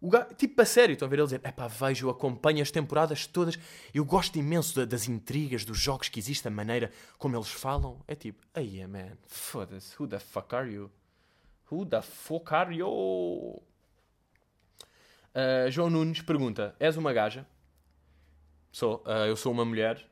O 0.00 0.10
gajo, 0.10 0.34
tipo, 0.34 0.60
a 0.60 0.64
sério, 0.64 0.94
estão 0.94 1.06
a 1.06 1.08
ver 1.08 1.18
ele 1.20 1.24
dizer: 1.26 1.40
é 1.44 1.52
pá, 1.52 1.68
vejo, 1.68 2.10
acompanho 2.10 2.60
as 2.60 2.70
temporadas 2.70 3.26
todas, 3.26 3.58
eu 3.94 4.04
gosto 4.04 4.36
imenso 4.36 4.74
da, 4.74 4.84
das 4.84 5.08
intrigas, 5.08 5.64
dos 5.64 5.78
jogos 5.78 6.08
que 6.08 6.18
existem, 6.18 6.50
a 6.50 6.54
maneira 6.54 6.90
como 7.16 7.36
eles 7.36 7.48
falam. 7.48 8.02
É 8.06 8.14
tipo, 8.14 8.42
aí, 8.52 8.84
man, 8.86 9.12
foda-se, 9.26 9.94
who 9.98 10.08
the 10.08 10.18
fuck 10.18 10.54
are 10.54 10.70
you? 10.70 10.90
Who 11.72 11.86
the 11.86 12.02
fuck 12.02 12.52
are 12.52 12.74
you? 12.74 13.62
Uh, 15.34 15.70
João 15.70 15.88
Nunes 15.88 16.20
pergunta: 16.20 16.76
és 16.78 16.98
uma 16.98 17.14
gaja? 17.14 17.46
Sou, 18.70 19.02
uh, 19.06 19.26
eu 19.26 19.36
sou 19.36 19.50
uma 19.50 19.64
mulher. 19.64 20.06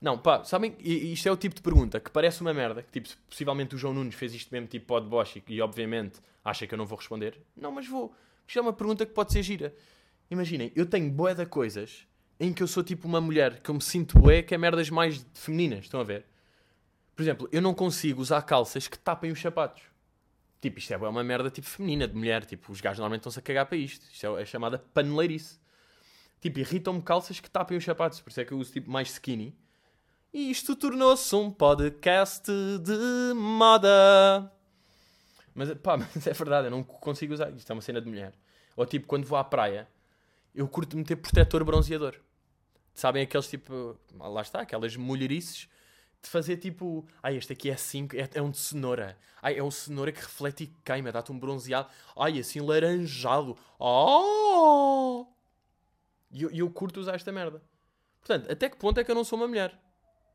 Não, 0.00 0.18
pá, 0.18 0.42
sabem, 0.42 0.76
isto 0.80 1.28
é 1.28 1.32
o 1.32 1.36
tipo 1.36 1.54
de 1.54 1.62
pergunta 1.62 2.00
que 2.00 2.10
parece 2.10 2.40
uma 2.40 2.52
merda, 2.52 2.82
que 2.82 3.00
tipo, 3.00 3.08
possivelmente 3.28 3.76
o 3.76 3.78
João 3.78 3.94
Nunes 3.94 4.16
fez 4.16 4.34
isto 4.34 4.52
mesmo 4.52 4.66
tipo 4.66 4.86
pod 4.86 5.08
Bosch 5.08 5.36
e, 5.36 5.42
e 5.48 5.62
obviamente 5.62 6.18
acha 6.44 6.66
que 6.66 6.74
eu 6.74 6.78
não 6.78 6.84
vou 6.84 6.98
responder. 6.98 7.40
Não, 7.56 7.70
mas 7.70 7.86
vou 7.86 8.12
isto 8.46 8.58
é 8.58 8.62
uma 8.62 8.72
pergunta 8.72 9.06
que 9.06 9.12
pode 9.12 9.32
ser 9.32 9.42
gira. 9.42 9.74
Imaginem, 10.28 10.72
eu 10.74 10.84
tenho 10.84 11.10
boé 11.10 11.32
de 11.32 11.46
coisas 11.46 12.06
em 12.40 12.52
que 12.52 12.62
eu 12.62 12.66
sou 12.66 12.82
tipo 12.82 13.06
uma 13.06 13.20
mulher, 13.20 13.60
que 13.60 13.70
eu 13.70 13.74
me 13.74 13.80
sinto 13.80 14.18
boé, 14.18 14.42
que 14.42 14.52
é 14.52 14.58
merdas 14.58 14.90
mais 14.90 15.24
femininas, 15.32 15.84
estão 15.84 16.00
a 16.00 16.04
ver? 16.04 16.26
Por 17.14 17.22
exemplo, 17.22 17.48
eu 17.52 17.62
não 17.62 17.72
consigo 17.72 18.20
usar 18.20 18.42
calças 18.42 18.88
que 18.88 18.98
tapem 18.98 19.30
os 19.30 19.40
sapatos. 19.40 19.93
Tipo, 20.64 20.78
isto 20.78 20.94
é 20.94 20.96
uma 20.96 21.22
merda 21.22 21.50
tipo 21.50 21.66
feminina, 21.68 22.08
de 22.08 22.14
mulher. 22.14 22.42
Tipo, 22.46 22.72
os 22.72 22.80
gajos 22.80 22.98
normalmente 22.98 23.20
estão-se 23.20 23.38
a 23.38 23.42
cagar 23.42 23.66
para 23.66 23.76
isto. 23.76 24.06
Isto 24.10 24.38
é, 24.38 24.40
é 24.42 24.46
chamada 24.46 24.78
paneleirice. 24.78 25.60
Tipo, 26.40 26.58
irritam-me 26.58 27.02
calças 27.02 27.38
que 27.38 27.50
tapem 27.50 27.76
os 27.76 27.84
sapatos. 27.84 28.18
Por 28.22 28.30
isso 28.30 28.40
é 28.40 28.46
que 28.46 28.52
eu 28.52 28.58
uso 28.58 28.72
tipo 28.72 28.90
mais 28.90 29.10
skinny. 29.10 29.54
E 30.32 30.50
isto 30.50 30.74
tornou-se 30.74 31.36
um 31.36 31.50
podcast 31.50 32.50
de 32.80 33.34
moda. 33.34 34.50
Mas, 35.54 35.74
pá, 35.74 35.98
mas 36.16 36.26
é 36.26 36.32
verdade, 36.32 36.68
eu 36.68 36.70
não 36.70 36.82
consigo 36.82 37.34
usar. 37.34 37.50
Isto 37.50 37.70
é 37.70 37.74
uma 37.74 37.82
cena 37.82 38.00
de 38.00 38.08
mulher. 38.08 38.32
Ou 38.74 38.86
tipo, 38.86 39.06
quando 39.06 39.26
vou 39.26 39.36
à 39.36 39.44
praia, 39.44 39.86
eu 40.54 40.66
curto 40.66 40.96
meter 40.96 41.16
protetor 41.16 41.62
bronzeador. 41.62 42.18
Sabem 42.94 43.22
aqueles 43.22 43.48
tipo. 43.48 43.98
Lá 44.18 44.40
está, 44.40 44.62
aquelas 44.62 44.96
mulherices 44.96 45.68
de 46.24 46.30
fazer 46.30 46.56
tipo. 46.56 47.06
Ai, 47.22 47.36
este 47.36 47.52
aqui 47.52 47.70
é 47.70 47.74
assim, 47.74 48.08
é, 48.14 48.38
é 48.38 48.42
um 48.42 48.50
de 48.50 48.58
cenoura. 48.58 49.16
Ai, 49.40 49.58
é 49.58 49.62
um 49.62 49.70
cenoura 49.70 50.10
que 50.10 50.20
reflete 50.20 50.64
e 50.64 50.66
queima, 50.84 51.12
dá-te 51.12 51.30
um 51.30 51.38
bronzeado. 51.38 51.88
Ai, 52.16 52.38
assim 52.38 52.60
laranjado. 52.60 53.56
Oh! 53.78 55.26
E 56.32 56.42
eu, 56.42 56.50
eu 56.50 56.70
curto 56.70 56.98
usar 56.98 57.14
esta 57.14 57.30
merda. 57.30 57.62
Portanto, 58.20 58.50
até 58.50 58.68
que 58.68 58.76
ponto 58.76 58.98
é 58.98 59.04
que 59.04 59.10
eu 59.10 59.14
não 59.14 59.22
sou 59.22 59.38
uma 59.38 59.46
mulher? 59.46 59.78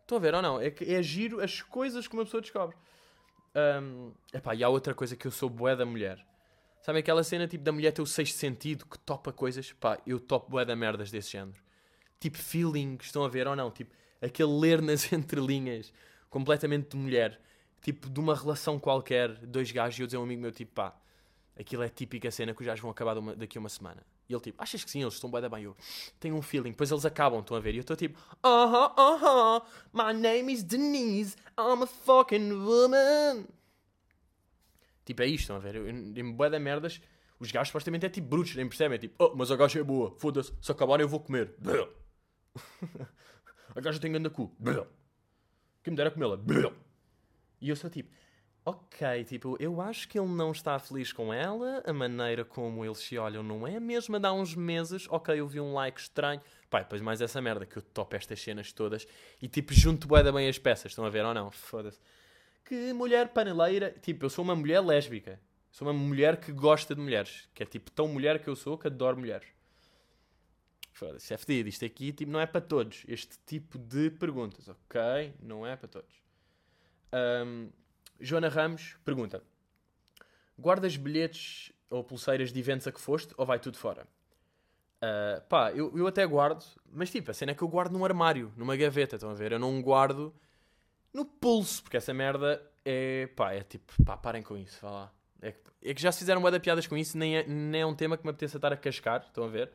Estão 0.02 0.18
a 0.18 0.22
ver 0.22 0.34
ou 0.36 0.42
não? 0.42 0.62
É, 0.62 0.70
que 0.70 0.86
é 0.86 1.02
giro 1.02 1.42
as 1.42 1.62
coisas 1.62 2.08
que 2.08 2.14
uma 2.14 2.24
pessoa 2.24 2.42
descobre. 2.42 2.76
Um, 3.82 4.14
epá, 4.32 4.54
e 4.54 4.64
há 4.64 4.70
outra 4.70 4.94
coisa 4.94 5.16
que 5.16 5.26
eu 5.26 5.32
sou 5.32 5.50
bué 5.50 5.76
da 5.76 5.86
mulher. 5.86 6.24
Sabe 6.82 7.00
aquela 7.00 7.24
cena 7.24 7.48
tipo 7.48 7.64
da 7.64 7.72
mulher 7.72 7.92
ter 7.92 8.02
o 8.02 8.06
sexto 8.06 8.38
sentido 8.38 8.86
que 8.86 8.98
topa 9.00 9.34
coisas? 9.34 9.74
Pá, 9.74 10.00
eu 10.06 10.20
topo 10.20 10.52
bué 10.52 10.64
da 10.64 10.76
merdas 10.76 11.12
desse 11.12 11.32
género. 11.32 11.60
Tipo 12.20 12.38
feelings, 12.38 13.06
estão 13.06 13.24
a 13.24 13.28
ver 13.28 13.48
ou 13.48 13.56
não? 13.56 13.72
Tipo, 13.72 13.92
aquele 14.22 14.52
ler 14.52 14.82
nas 14.82 15.12
entrelinhas, 15.14 15.92
completamente 16.30 16.90
de 16.90 16.98
mulher. 16.98 17.40
tipo, 17.82 18.10
de 18.10 18.20
uma 18.20 18.36
relação 18.36 18.78
qualquer, 18.78 19.34
dois 19.46 19.72
gajos, 19.72 19.98
e 20.00 20.02
eu 20.02 20.08
dizer 20.08 20.18
a 20.18 20.20
um 20.20 20.24
amigo 20.24 20.42
meu, 20.42 20.52
tipo, 20.52 20.74
pá, 20.74 20.94
aquilo 21.58 21.84
é 21.84 21.90
típica 21.90 22.30
cena 22.30 22.54
que 22.54 22.62
os 22.62 22.66
gajos 22.66 22.82
vão 22.82 22.92
acabar 22.92 23.18
uma, 23.18 23.36
daqui 23.36 23.58
a 23.58 23.62
uma 23.62 23.70
semana. 23.70 24.06
E 24.28 24.34
ele, 24.34 24.42
tipo, 24.42 24.62
achas 24.62 24.84
que 24.84 24.92
sim? 24.92 25.02
Eles 25.02 25.16
estão 25.16 25.32
bem 25.32 25.42
da 25.42 25.50
bem. 25.50 25.64
Eu 25.64 25.76
tenho 26.20 26.36
um 26.36 26.42
feeling. 26.42 26.70
Depois 26.70 26.92
eles 26.92 27.04
acabam, 27.04 27.40
estão 27.40 27.58
a 27.58 27.60
ver. 27.60 27.74
E 27.74 27.78
eu 27.78 27.82
estou 27.82 27.96
tipo, 27.96 28.20
uh-huh, 28.46 28.94
uh-huh, 28.96 29.64
my 29.92 30.14
name 30.14 30.54
is 30.54 30.62
Denise, 30.62 31.36
I'm 31.58 31.82
a 31.82 31.88
fucking 31.88 32.52
woman. 32.52 33.46
Tipo, 35.04 35.24
é 35.24 35.26
isto, 35.26 35.42
estão 35.42 35.56
a 35.56 35.60
ver? 35.60 35.76
Em 35.78 36.32
bué 36.32 36.48
da 36.48 36.60
merdas, 36.60 37.02
os 37.40 37.52
gajos 37.52 37.70
supostamente 37.70 38.06
é 38.06 38.10
tipo 38.10 38.28
brutos, 38.28 38.56
nem 38.56 38.68
percebem. 38.68 38.98
É 38.98 39.00
tipo, 39.00 39.16
oh, 39.18 39.36
mas 39.36 39.50
a 39.50 39.56
gaja 39.56 39.80
é 39.80 39.84
boa, 39.84 40.16
foda-se, 40.20 40.54
se 40.62 40.72
acabar 40.72 41.00
eu 41.02 41.08
vou 41.08 41.20
comer. 41.20 41.56
a 43.76 43.82
gaja 43.82 44.00
tem 44.00 44.12
ganda 44.12 44.30
cu. 44.30 44.56
Quem 45.84 45.92
me 45.92 45.98
dera 45.98 46.12
comê-la. 46.12 46.40
E 47.62 47.70
eu 47.70 47.76
sou 47.76 47.90
tipo, 47.90 48.10
ok, 48.66 49.24
tipo, 49.26 49.58
eu 49.60 49.82
acho 49.82 50.08
que 50.08 50.20
ele 50.20 50.28
não 50.28 50.52
está 50.52 50.78
feliz 50.80 51.12
com 51.12 51.34
ela, 51.34 51.84
a 51.86 51.92
maneira 51.92 52.46
como 52.46 52.86
eles 52.86 53.00
se 53.00 53.18
olham 53.18 53.44
não 53.44 53.68
é 53.68 53.78
a 53.78 54.20
dar 54.20 54.34
uns 54.34 54.56
meses, 54.56 55.08
ok, 55.10 55.40
eu 55.40 55.48
vi 55.48 55.60
um 55.60 55.74
like 55.74 56.00
estranho. 56.00 56.42
Pai, 56.70 56.84
depois 56.84 57.02
mais 57.02 57.20
essa 57.22 57.42
merda 57.42 57.66
que 57.66 57.78
eu 57.78 57.82
topo 57.82 58.16
estas 58.16 58.40
cenas 58.42 58.72
todas 58.72 59.08
e 59.42 59.48
tipo, 59.48 59.74
junto 59.74 60.08
bué 60.08 60.24
bem 60.32 60.48
as 60.48 60.60
peças, 60.60 60.92
estão 60.92 61.06
a 61.06 61.10
ver 61.10 61.26
ou 61.26 61.34
não? 61.34 61.52
Foda-se. 61.52 62.00
Que 62.64 62.94
mulher 62.94 63.30
paneleira, 63.30 63.96
tipo, 64.02 64.26
eu 64.26 64.30
sou 64.30 64.44
uma 64.44 64.56
mulher 64.56 64.80
lésbica. 64.80 65.40
Sou 65.72 65.88
uma 65.88 65.94
mulher 65.94 66.38
que 66.38 66.52
gosta 66.52 66.96
de 66.96 67.02
mulheres. 67.02 67.50
Que 67.54 67.64
é 67.64 67.66
tipo 67.66 67.92
tão 67.92 68.08
mulher 68.08 68.42
que 68.42 68.48
eu 68.48 68.56
sou 68.56 68.78
que 68.78 68.88
adoro 68.88 69.18
mulheres. 69.18 69.48
Foda-se, 71.00 71.38
fedido. 71.38 71.70
Isto 71.70 71.86
aqui 71.86 72.12
tipo, 72.12 72.30
não 72.30 72.42
é 72.42 72.46
para 72.46 72.60
todos. 72.60 73.06
Este 73.08 73.40
tipo 73.46 73.78
de 73.80 74.10
perguntas, 74.10 74.68
ok? 74.68 75.34
Não 75.42 75.66
é 75.66 75.78
para 75.78 75.88
todos. 75.88 76.14
Um, 77.46 77.70
Joana 78.20 78.50
Ramos 78.50 78.98
pergunta: 79.06 79.42
Guardas 80.58 80.98
bilhetes 80.98 81.72
ou 81.90 82.04
pulseiras 82.04 82.52
de 82.52 82.60
eventos 82.60 82.86
a 82.86 82.92
que 82.92 83.00
foste 83.00 83.34
ou 83.38 83.46
vai 83.46 83.60
tudo 83.60 83.78
fora? 83.78 84.06
Uh, 85.02 85.42
pá, 85.48 85.72
eu, 85.72 85.98
eu 85.98 86.06
até 86.06 86.26
guardo, 86.26 86.66
mas 86.92 87.10
tipo, 87.10 87.32
a 87.32 87.34
cena 87.34 87.54
é 87.54 87.56
que 87.56 87.62
eu 87.62 87.70
guardo 87.70 87.94
num 87.94 88.04
armário, 88.04 88.52
numa 88.58 88.76
gaveta, 88.76 89.16
estão 89.16 89.30
a 89.30 89.34
ver? 89.34 89.54
Eu 89.54 89.60
não 89.60 89.82
guardo 89.82 90.36
no 91.14 91.24
pulso, 91.24 91.82
porque 91.82 91.96
essa 91.96 92.14
merda 92.14 92.62
é, 92.84 93.28
pá, 93.38 93.54
é 93.54 93.64
tipo, 93.64 93.94
pá, 94.04 94.18
parem 94.18 94.44
com 94.44 94.58
isso, 94.58 94.78
vá 94.82 94.92
lá. 94.92 95.14
É 95.42 95.54
que, 95.54 95.60
é 95.82 95.94
que 95.94 96.02
já 96.02 96.12
se 96.12 96.20
fizeram 96.20 96.42
de 96.52 96.60
piadas 96.60 96.86
com 96.86 96.98
isso, 96.98 97.18
nem 97.18 97.38
é, 97.38 97.48
nem 97.48 97.80
é 97.80 97.86
um 97.86 97.96
tema 97.96 98.18
que 98.18 98.26
me 98.26 98.32
apeteça 98.32 98.58
estar 98.58 98.74
a 98.74 98.78
cascar, 98.78 99.22
estão 99.22 99.46
a 99.46 99.48
ver? 99.48 99.72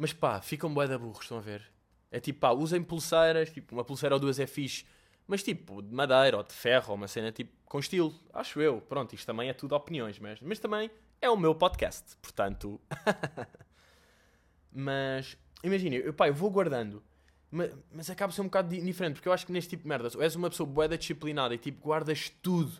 Mas 0.00 0.14
pá, 0.14 0.40
ficam 0.40 0.72
bué 0.72 0.88
da 0.88 0.98
burros, 0.98 1.20
estão 1.20 1.36
a 1.36 1.42
ver? 1.42 1.62
É 2.10 2.18
tipo, 2.18 2.40
pá, 2.40 2.52
usem 2.52 2.82
pulseiras, 2.82 3.50
tipo, 3.50 3.76
uma 3.76 3.84
pulseira 3.84 4.14
ou 4.14 4.18
duas 4.18 4.40
é 4.40 4.46
fixe, 4.46 4.86
mas 5.26 5.42
tipo, 5.42 5.82
de 5.82 5.94
madeira 5.94 6.38
ou 6.38 6.42
de 6.42 6.54
ferro, 6.54 6.92
ou 6.92 6.96
uma 6.96 7.06
cena 7.06 7.30
tipo, 7.30 7.52
com 7.66 7.78
estilo, 7.78 8.18
acho 8.32 8.62
eu. 8.62 8.80
Pronto, 8.80 9.14
isto 9.14 9.26
também 9.26 9.50
é 9.50 9.52
tudo 9.52 9.74
opiniões, 9.74 10.18
mas, 10.18 10.40
mas 10.40 10.58
também 10.58 10.90
é 11.20 11.28
o 11.28 11.36
meu 11.36 11.54
podcast, 11.54 12.16
portanto. 12.22 12.80
mas, 14.72 15.36
imagina, 15.62 15.96
eu, 15.96 16.14
pá, 16.14 16.28
eu 16.28 16.34
vou 16.34 16.50
guardando, 16.50 17.02
mas, 17.50 17.70
mas 17.92 18.08
acaba 18.08 18.32
ser 18.32 18.40
um 18.40 18.44
bocado 18.44 18.70
diferente, 18.70 19.16
porque 19.16 19.28
eu 19.28 19.34
acho 19.34 19.44
que 19.44 19.52
neste 19.52 19.68
tipo 19.68 19.82
de 19.82 19.88
merdas, 19.90 20.14
ou 20.14 20.22
és 20.22 20.34
uma 20.34 20.48
pessoa 20.48 20.66
bué 20.66 20.88
disciplinada 20.88 21.54
e 21.54 21.58
tipo, 21.58 21.82
guardas 21.82 22.30
tudo 22.40 22.72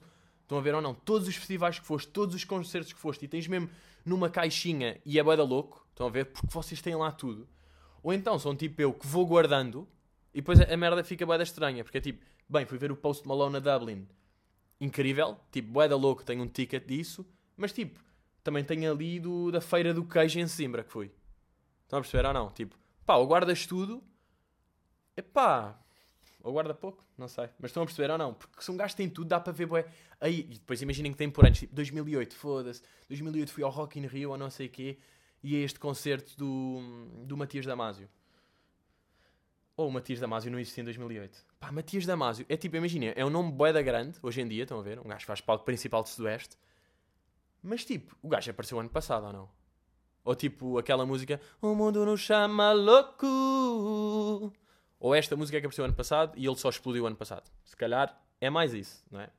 Estão 0.51 0.59
a 0.59 0.63
ver 0.63 0.75
ou 0.75 0.83
não? 0.83 0.93
Todos 0.93 1.29
os 1.29 1.37
festivais 1.37 1.79
que 1.79 1.87
foste, 1.87 2.09
todos 2.09 2.35
os 2.35 2.43
concertos 2.43 2.93
que 2.93 2.99
foste, 2.99 3.25
e 3.25 3.29
tens 3.29 3.47
mesmo 3.47 3.71
numa 4.05 4.29
caixinha 4.29 5.01
e 5.07 5.17
é 5.17 5.23
bué 5.23 5.37
da 5.37 5.45
louco. 5.45 5.87
Estão 5.91 6.09
a 6.09 6.11
ver? 6.11 6.25
Porque 6.25 6.49
vocês 6.51 6.83
têm 6.83 6.97
lá 6.97 7.13
tudo. 7.13 7.49
Ou 8.03 8.13
então 8.13 8.37
são 8.37 8.57
tipo 8.57 8.83
eu 8.83 8.93
que 8.93 9.07
vou 9.07 9.25
guardando 9.25 9.87
e 10.35 10.41
depois 10.41 10.61
a 10.61 10.77
merda 10.77 11.05
fica 11.05 11.25
bué 11.25 11.39
da 11.39 11.45
estranha. 11.45 11.85
Porque 11.85 11.99
é 11.99 12.01
tipo, 12.01 12.27
bem, 12.49 12.67
fui 12.67 12.79
ver 12.79 12.91
o 12.91 12.97
Post 12.97 13.29
Malone 13.29 13.53
na 13.53 13.59
Dublin. 13.61 14.09
Incrível. 14.81 15.39
Tipo, 15.53 15.71
bué 15.71 15.87
da 15.87 15.95
louco, 15.95 16.25
tenho 16.25 16.43
um 16.43 16.49
ticket 16.49 16.85
disso. 16.85 17.25
Mas 17.57 17.73
tipo, 17.73 18.01
também 18.43 18.65
tenho 18.65 18.91
ali 18.91 19.21
do, 19.21 19.53
da 19.53 19.61
Feira 19.61 19.95
do 19.95 20.05
Queijo 20.05 20.41
em 20.41 20.49
Simbra 20.49 20.83
que 20.83 20.91
fui. 20.91 21.13
Estão 21.85 22.01
a 22.01 22.03
perceber 22.03 22.27
ou 22.27 22.35
não? 22.35 22.51
Tipo, 22.51 22.77
pá, 23.07 23.17
guardas 23.19 23.69
tudo. 23.69 24.03
Epá, 25.17 25.79
ou 26.43 26.53
guarda 26.53 26.75
pouco, 26.75 27.05
não 27.17 27.29
sei. 27.29 27.49
Mas 27.59 27.71
estão 27.71 27.83
a 27.83 27.87
perceber 27.87 28.11
ou 28.11 28.19
não? 28.19 28.35
Porque 28.35 28.63
se 28.63 28.71
um 28.71 28.77
gajo 28.77 28.97
tem 28.97 29.09
tudo, 29.09 29.29
dá 29.29 29.41
para 29.41 29.53
ver, 29.53 29.67
bué. 29.67 29.87
Aí, 30.21 30.43
depois 30.43 30.81
imaginem 30.81 31.13
que 31.13 31.19
tem 31.19 31.31
por 31.31 31.45
anos, 31.45 31.59
tipo 31.59 31.75
2008, 31.75 32.35
foda-se. 32.35 32.83
2008 33.09 33.53
fui 33.53 33.63
ao 33.63 33.71
Rock 33.71 33.99
in 33.99 34.07
Rio 34.07 34.31
ou 34.31 34.39
não 34.39 34.51
sei 34.51 34.69
quê. 34.69 34.99
E 35.43 35.57
é 35.57 35.61
este 35.61 35.79
concerto 35.79 36.37
do, 36.37 36.81
do 37.25 37.37
Matias 37.37 37.65
Damasio. 37.67 38.09
Ou 39.77 39.89
o 39.89 39.93
Matias 39.93 40.21
Damasio 40.21 40.51
não 40.51 40.59
existia 40.59 40.83
em 40.83 40.85
2008. 40.85 41.47
Pá, 41.59 41.73
Matias 41.73 42.05
Damasio, 42.05 42.45
é 42.49 42.57
tipo, 42.57 42.77
imaginem, 42.77 43.13
é 43.17 43.25
um 43.25 43.31
nome 43.31 43.51
bué 43.51 43.73
da 43.73 43.81
grande, 43.81 44.19
hoje 44.23 44.43
em 44.43 44.49
dia, 44.49 44.65
estão 44.65 44.79
a 44.79 44.83
ver? 44.83 44.99
Um 44.99 45.09
gajo 45.09 45.25
faz 45.25 45.41
palco 45.41 45.65
principal 45.65 46.03
de 46.03 46.11
Sudoeste. 46.11 46.57
Mas 47.63 47.85
tipo, 47.85 48.17
o 48.23 48.29
gajo 48.29 48.51
apareceu 48.51 48.79
ano 48.79 48.91
passado 48.91 49.27
ou 49.27 49.33
não? 49.33 49.49
Ou 50.23 50.35
tipo, 50.35 50.79
aquela 50.79 51.07
música 51.07 51.41
O 51.63 51.75
mundo 51.75 52.05
nos 52.05 52.21
chama 52.21 52.73
louco 52.73 54.53
ou 55.01 55.15
esta 55.15 55.35
música 55.35 55.57
é 55.57 55.61
que 55.61 55.67
apareceu 55.67 55.87
ano 55.87 55.95
passado 55.95 56.35
e 56.37 56.47
ele 56.47 56.57
só 56.57 56.69
explodiu 56.69 57.07
ano 57.07 57.17
passado. 57.17 57.51
Se 57.65 57.75
calhar 57.75 58.23
é 58.39 58.51
mais 58.51 58.75
isso, 58.75 59.03
não 59.11 59.19
é? 59.21 59.31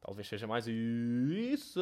Talvez 0.00 0.26
seja 0.26 0.48
mais 0.48 0.66
isso. 0.66 1.80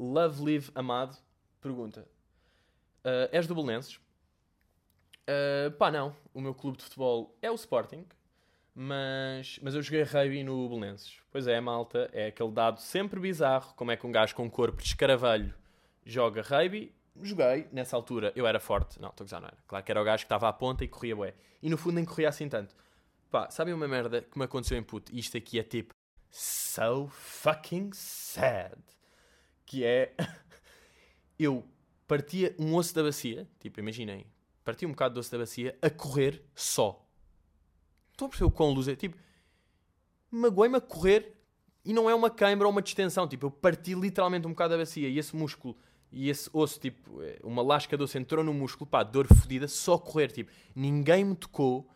Love 0.00 0.42
Live 0.42 0.70
Amado 0.74 1.16
pergunta: 1.60 2.08
uh, 3.04 3.28
És 3.30 3.46
do 3.46 3.54
Belenenses? 3.54 3.96
Uh, 5.28 5.70
pá, 5.78 5.90
não. 5.90 6.16
O 6.32 6.40
meu 6.40 6.54
clube 6.54 6.78
de 6.78 6.84
futebol 6.84 7.36
é 7.42 7.50
o 7.50 7.54
Sporting, 7.54 8.06
mas, 8.74 9.58
mas 9.62 9.74
eu 9.74 9.82
joguei 9.82 10.02
rugby 10.04 10.42
no 10.42 10.68
Belenenses. 10.70 11.18
Pois 11.30 11.46
é, 11.46 11.60
malta, 11.60 12.08
é 12.14 12.28
aquele 12.28 12.50
dado 12.50 12.80
sempre 12.80 13.20
bizarro: 13.20 13.74
como 13.74 13.90
é 13.90 13.96
que 13.96 14.06
um 14.06 14.12
gajo 14.12 14.34
com 14.34 14.50
corpo 14.50 14.80
de 14.80 14.88
escaravelho 14.88 15.54
joga 16.06 16.40
rugby 16.40 16.94
joguei, 17.22 17.68
nessa 17.72 17.96
altura 17.96 18.32
eu 18.34 18.46
era 18.46 18.58
forte. 18.58 19.00
Não, 19.00 19.10
estou 19.10 19.24
a 19.24 19.26
gozar, 19.26 19.40
não 19.40 19.48
era. 19.48 19.58
Claro 19.66 19.84
que 19.84 19.92
era 19.92 20.00
o 20.00 20.04
gajo 20.04 20.22
que 20.22 20.26
estava 20.26 20.48
à 20.48 20.52
ponta 20.52 20.84
e 20.84 20.88
corria 20.88 21.16
bué. 21.16 21.34
E 21.62 21.70
no 21.70 21.76
fundo 21.76 21.94
nem 21.94 22.04
corria 22.04 22.28
assim 22.28 22.48
tanto. 22.48 22.74
Pá, 23.30 23.50
sabem 23.50 23.74
uma 23.74 23.88
merda 23.88 24.22
que 24.22 24.38
me 24.38 24.44
aconteceu 24.44 24.76
em 24.76 24.82
puto? 24.82 25.14
Isto 25.14 25.36
aqui 25.36 25.58
é 25.58 25.62
tipo 25.62 25.94
so 26.30 27.08
fucking 27.08 27.90
sad. 27.92 28.80
Que 29.66 29.84
é. 29.84 30.14
eu 31.38 31.64
partia 32.06 32.54
um 32.58 32.74
osso 32.74 32.94
da 32.94 33.02
bacia, 33.02 33.48
tipo, 33.58 33.80
imaginem, 33.80 34.26
partia 34.62 34.86
um 34.86 34.92
bocado 34.92 35.14
do 35.14 35.20
osso 35.20 35.30
da 35.30 35.38
bacia 35.38 35.76
a 35.80 35.90
correr 35.90 36.44
só. 36.54 37.04
Estão 38.12 38.26
a 38.26 38.28
perceber 38.28 38.48
o 38.48 38.50
quão 38.50 38.72
luz 38.72 38.86
é? 38.88 38.94
Tipo, 38.94 39.16
magoei-me 40.30 40.76
a 40.76 40.80
correr 40.80 41.34
e 41.84 41.92
não 41.92 42.08
é 42.08 42.14
uma 42.14 42.30
câimbra 42.30 42.66
ou 42.66 42.72
uma 42.72 42.82
distensão. 42.82 43.26
Tipo, 43.26 43.46
eu 43.46 43.50
parti 43.50 43.94
literalmente 43.94 44.46
um 44.46 44.50
bocado 44.50 44.74
da 44.74 44.78
bacia 44.78 45.08
e 45.08 45.18
esse 45.18 45.34
músculo 45.34 45.76
e 46.14 46.30
esse 46.30 46.48
osso, 46.52 46.78
tipo, 46.78 47.20
eh, 47.22 47.40
uma 47.42 47.60
lasca 47.60 48.00
osso 48.00 48.16
entrou 48.16 48.44
no 48.44 48.54
músculo, 48.54 48.88
pá, 48.88 49.02
dor 49.02 49.26
fodida, 49.26 49.66
só 49.66 49.98
correr, 49.98 50.30
tipo, 50.30 50.50
ninguém 50.74 51.24
me 51.24 51.34
tocou, 51.34 51.90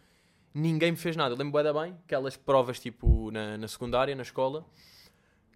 ninguém 0.53 0.91
me 0.91 0.97
fez 0.97 1.15
nada. 1.17 1.35
Eu 1.35 1.39
lembro 1.39 1.53
bem, 1.73 1.97
aquelas 2.05 2.37
provas, 2.37 2.81
tipo, 2.81 3.31
na, 3.31 3.57
na 3.57 3.69
secundária, 3.69 4.17
na 4.17 4.23
escola, 4.23 4.67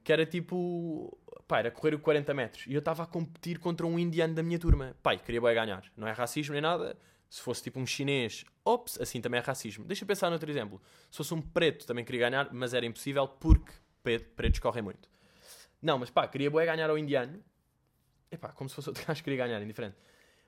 que 0.04 0.12
era 0.12 0.24
tipo, 0.24 1.18
pá, 1.48 1.58
era 1.58 1.72
correr 1.72 1.94
o 1.94 1.98
40 1.98 2.32
metros. 2.34 2.66
E 2.68 2.72
eu 2.72 2.78
estava 2.78 3.02
a 3.02 3.06
competir 3.06 3.58
contra 3.58 3.84
um 3.84 3.98
indiano 3.98 4.32
da 4.32 4.44
minha 4.44 4.60
turma. 4.60 4.96
Pai, 5.02 5.18
queria 5.18 5.40
bem 5.40 5.54
ganhar. 5.54 5.84
Não 5.96 6.06
é 6.06 6.12
racismo 6.12 6.52
nem 6.52 6.62
nada. 6.62 6.96
Se 7.28 7.40
fosse 7.40 7.64
tipo 7.64 7.80
um 7.80 7.86
chinês, 7.86 8.44
ops, 8.64 9.00
assim 9.00 9.20
também 9.20 9.40
é 9.40 9.42
racismo. 9.42 9.84
Deixa 9.84 10.04
eu 10.04 10.06
pensar 10.06 10.30
noutro 10.30 10.48
exemplo. 10.48 10.80
Se 11.10 11.16
fosse 11.16 11.34
um 11.34 11.42
preto, 11.42 11.84
também 11.84 12.04
queria 12.04 12.30
ganhar, 12.30 12.48
mas 12.52 12.74
era 12.74 12.86
impossível 12.86 13.26
porque 13.26 13.72
pretos 14.02 14.60
correm 14.60 14.82
muito. 14.82 15.08
Não, 15.80 15.98
mas 15.98 16.10
pá, 16.10 16.28
queria 16.28 16.50
bem 16.50 16.64
ganhar 16.64 16.88
ao 16.90 16.96
indiano 16.96 17.42
Epá, 18.32 18.48
como 18.48 18.68
se 18.68 18.74
fosse 18.74 18.88
outro 18.88 19.04
gajo 19.06 19.18
que 19.18 19.24
queria 19.24 19.46
ganhar, 19.46 19.62
indiferente. 19.62 19.96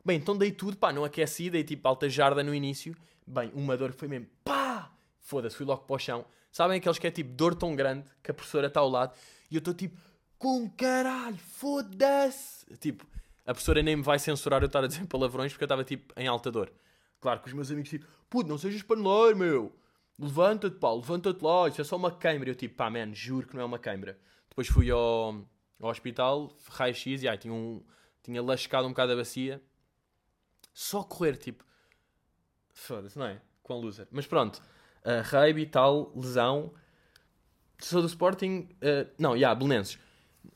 Bem, 0.03 0.19
então 0.19 0.37
dei 0.37 0.51
tudo, 0.51 0.77
pá, 0.77 0.93
não 0.93 1.05
aqueci, 1.05 1.51
dei 1.51 1.63
tipo 1.63 1.87
alta 1.87 2.09
jarda 2.09 2.43
no 2.43 2.55
início. 2.55 2.97
Bem, 3.27 3.51
uma 3.55 3.77
dor 3.77 3.93
foi 3.93 4.09
mesmo, 4.09 4.27
pá! 4.43 4.91
Foda-se, 5.21 5.57
fui 5.57 5.65
logo 5.65 5.83
para 5.83 5.97
o 5.97 5.99
chão. 5.99 6.25
Sabem 6.51 6.79
aqueles 6.79 6.99
que 6.99 7.07
é 7.07 7.11
tipo 7.11 7.31
dor 7.33 7.55
tão 7.55 7.75
grande 7.77 8.05
que 8.23 8.31
a 8.31 8.35
professora 8.35 8.67
está 8.67 8.81
ao 8.81 8.89
lado 8.89 9.15
e 9.51 9.55
eu 9.55 9.59
estou 9.59 9.75
tipo, 9.75 9.99
com 10.39 10.69
caralho, 10.71 11.37
foda-se! 11.39 12.67
Tipo, 12.79 13.07
a 13.47 13.53
professora 13.53 13.83
nem 13.83 13.97
me 13.97 14.03
vai 14.03 14.19
censurar 14.19 14.63
eu 14.63 14.67
estar 14.67 14.83
a 14.85 14.87
dizer 14.87 15.07
palavrões 15.09 15.53
porque 15.53 15.65
eu 15.65 15.67
estava 15.67 15.85
tipo 15.85 16.13
em 16.19 16.27
alta 16.27 16.51
dor. 16.51 16.73
Claro 17.21 17.41
que 17.41 17.49
os 17.49 17.55
meus 17.55 17.71
amigos 17.71 17.91
tipo, 17.91 18.07
puto, 18.29 18.49
não 18.49 18.59
sejas 18.59 18.83
paneleiro, 18.83 19.37
meu! 19.37 19.73
Levanta-te, 20.19 20.77
pá, 20.77 20.93
levanta-te 20.93 21.43
lá, 21.43 21.69
isso 21.69 21.81
é 21.81 21.85
só 21.85 21.97
uma 21.97 22.11
câimbra. 22.11 22.51
Eu 22.51 22.55
tipo, 22.55 22.77
pá, 22.77 22.89
man, 22.89 23.13
juro 23.15 23.47
que 23.47 23.55
não 23.55 23.63
é 23.63 23.65
uma 23.65 23.79
câimbra. 23.79 24.19
Depois 24.49 24.69
fui 24.69 24.91
ao 24.91 25.45
ao 25.81 25.91
hospital, 25.91 26.51
raio-x, 26.71 27.23
e 27.23 27.29
ai, 27.29 27.39
tinha, 27.39 27.53
um, 27.53 27.83
tinha 28.23 28.43
lascado 28.43 28.87
um 28.87 28.91
bocado 28.91 29.13
a 29.13 29.17
bacia. 29.17 29.63
Só 30.73 31.03
correr, 31.03 31.37
tipo. 31.37 31.65
Foda-se, 32.73 33.19
não 33.19 33.27
é? 33.27 33.41
A 33.69 33.75
loser. 33.75 34.07
Mas 34.11 34.27
pronto, 34.27 34.61
uh, 35.05 35.23
rugby 35.25 35.63
e 35.63 35.67
tal, 35.67 36.13
lesão. 36.15 36.73
Sou 37.79 38.01
do 38.01 38.09
Sporting. 38.09 38.69
Uh, 38.75 39.11
não, 39.19 39.31
já, 39.31 39.37
yeah, 39.37 39.55
Belenenses. 39.55 39.99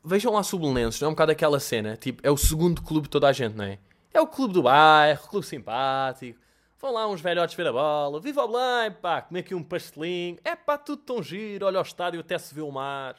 Vejam 0.04 0.32
lá 0.32 0.42
se 0.42 0.54
o 0.54 0.58
Belenenses 0.58 1.00
não 1.00 1.06
é 1.06 1.08
um 1.10 1.14
bocado 1.14 1.32
aquela 1.32 1.60
cena. 1.60 1.96
Tipo, 1.96 2.26
é 2.26 2.30
o 2.30 2.36
segundo 2.36 2.82
clube 2.82 3.06
de 3.06 3.10
toda 3.10 3.28
a 3.28 3.32
gente, 3.32 3.54
não 3.54 3.64
é? 3.64 3.78
É 4.12 4.20
o 4.20 4.26
clube 4.26 4.54
do 4.54 4.62
bairro, 4.62 5.28
clube 5.28 5.46
simpático. 5.46 6.38
Vão 6.80 6.92
lá 6.92 7.08
uns 7.08 7.20
velhotes 7.20 7.56
ver 7.56 7.66
a 7.66 7.72
bola, 7.72 8.20
viva 8.20 8.44
o 8.44 8.48
Belém, 8.48 8.92
pá, 8.92 9.20
comer 9.20 9.40
aqui 9.40 9.54
um 9.54 9.64
pastelinho. 9.64 10.38
É 10.44 10.54
pá, 10.54 10.78
tudo 10.78 11.02
tão 11.02 11.22
giro, 11.22 11.66
olha 11.66 11.80
o 11.80 11.82
estádio, 11.82 12.20
até 12.20 12.38
se 12.38 12.54
vê 12.54 12.60
o 12.60 12.70
mar. 12.70 13.16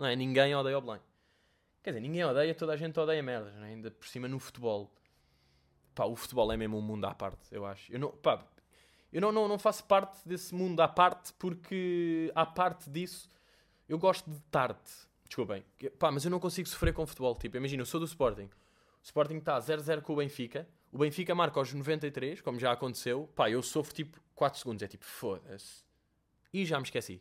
Não 0.00 0.06
é? 0.06 0.16
Ninguém 0.16 0.54
odeia 0.54 0.78
o 0.78 0.80
Belém. 0.80 1.00
Quer 1.82 1.90
dizer, 1.90 2.00
ninguém 2.00 2.24
odeia, 2.24 2.54
toda 2.54 2.72
a 2.72 2.76
gente 2.76 2.98
odeia 2.98 3.22
merdas, 3.22 3.54
não 3.54 3.64
é? 3.64 3.68
ainda 3.68 3.90
por 3.90 4.08
cima 4.08 4.26
no 4.26 4.38
futebol. 4.38 4.90
Pá, 5.94 6.06
o 6.06 6.16
futebol 6.16 6.50
é 6.50 6.56
mesmo 6.56 6.78
um 6.78 6.80
mundo 6.80 7.04
à 7.04 7.14
parte, 7.14 7.54
eu 7.54 7.66
acho. 7.66 7.92
Eu 7.92 7.98
não, 7.98 8.10
pá, 8.10 8.42
eu 9.12 9.20
não, 9.20 9.30
não, 9.30 9.46
não 9.46 9.58
faço 9.58 9.84
parte 9.84 10.26
desse 10.26 10.54
mundo 10.54 10.80
à 10.80 10.88
parte 10.88 11.34
porque, 11.34 12.32
à 12.34 12.46
parte 12.46 12.88
disso, 12.88 13.28
eu 13.86 13.98
gosto 13.98 14.30
de 14.30 14.40
tarde. 14.50 14.80
Desculpem. 15.26 15.62
Pá, 15.98 16.10
mas 16.10 16.24
eu 16.24 16.30
não 16.30 16.40
consigo 16.40 16.66
sofrer 16.66 16.94
com 16.94 17.06
futebol. 17.06 17.34
Tipo, 17.34 17.58
imagina, 17.58 17.82
eu 17.82 17.86
sou 17.86 18.00
do 18.00 18.06
Sporting. 18.06 18.44
O 18.46 19.04
Sporting 19.04 19.36
está 19.36 19.58
0-0 19.58 20.00
com 20.00 20.14
o 20.14 20.16
Benfica. 20.16 20.66
O 20.90 20.98
Benfica 20.98 21.34
marca 21.34 21.60
aos 21.60 21.74
93, 21.74 22.40
como 22.40 22.58
já 22.58 22.72
aconteceu. 22.72 23.28
Pá, 23.34 23.50
eu 23.50 23.62
sofro 23.62 23.94
tipo 23.94 24.18
4 24.34 24.58
segundos. 24.58 24.82
É 24.82 24.88
tipo, 24.88 25.04
foda-se. 25.04 25.84
E 26.52 26.64
já 26.64 26.78
me 26.78 26.84
esqueci. 26.84 27.20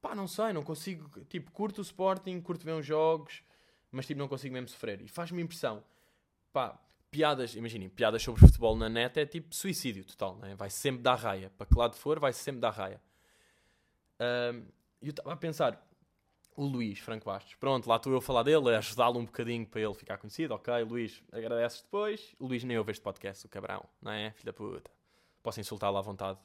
Pá, 0.00 0.14
não 0.14 0.26
sei, 0.26 0.52
não 0.52 0.62
consigo. 0.62 1.24
Tipo, 1.26 1.50
curto 1.50 1.78
o 1.78 1.82
Sporting, 1.82 2.40
curto 2.40 2.64
ver 2.64 2.72
uns 2.72 2.86
jogos, 2.86 3.42
mas 3.90 4.06
tipo, 4.06 4.18
não 4.18 4.28
consigo 4.28 4.52
mesmo 4.52 4.68
sofrer. 4.68 5.00
E 5.02 5.08
faz-me 5.08 5.42
impressão. 5.42 5.84
Pá, 6.52 6.78
piadas, 7.10 7.54
imaginem, 7.54 7.88
piadas 7.88 8.22
sobre 8.22 8.40
futebol 8.40 8.76
na 8.76 8.88
net 8.88 9.18
é 9.18 9.26
tipo 9.26 9.54
suicídio 9.54 10.04
total, 10.04 10.36
né? 10.36 10.54
vai 10.54 10.70
sempre 10.70 11.02
dar 11.02 11.16
raia. 11.16 11.50
Para 11.56 11.66
que 11.66 11.76
lado 11.76 11.96
for, 11.96 12.18
vai 12.18 12.32
sempre 12.32 12.60
dar 12.60 12.70
raia. 12.70 13.00
E 15.02 15.06
eu 15.06 15.10
estava 15.10 15.32
a 15.32 15.36
pensar, 15.36 15.86
o 16.56 16.64
Luís 16.64 16.98
Franco 16.98 17.24
Bastos, 17.24 17.54
pronto, 17.54 17.88
lá 17.88 17.96
estou 17.96 18.12
eu 18.12 18.18
a 18.18 18.22
falar 18.22 18.42
dele, 18.42 18.74
a 18.74 18.78
ajudá-lo 18.78 19.18
um 19.18 19.24
bocadinho 19.24 19.66
para 19.66 19.80
ele 19.80 19.94
ficar 19.94 20.18
conhecido, 20.18 20.54
ok, 20.54 20.82
Luís, 20.84 21.22
agradeces 21.32 21.80
depois. 21.82 22.34
O 22.38 22.46
Luís 22.46 22.62
nem 22.64 22.76
ouve 22.76 22.92
este 22.92 23.02
podcast, 23.02 23.46
o 23.46 23.48
cabrão, 23.48 23.84
não 24.00 24.12
é? 24.12 24.30
Filho 24.32 24.46
da 24.46 24.52
puta. 24.52 24.90
Posso 25.42 25.58
insultá-lo 25.58 25.96
à 25.96 26.02
vontade. 26.02 26.38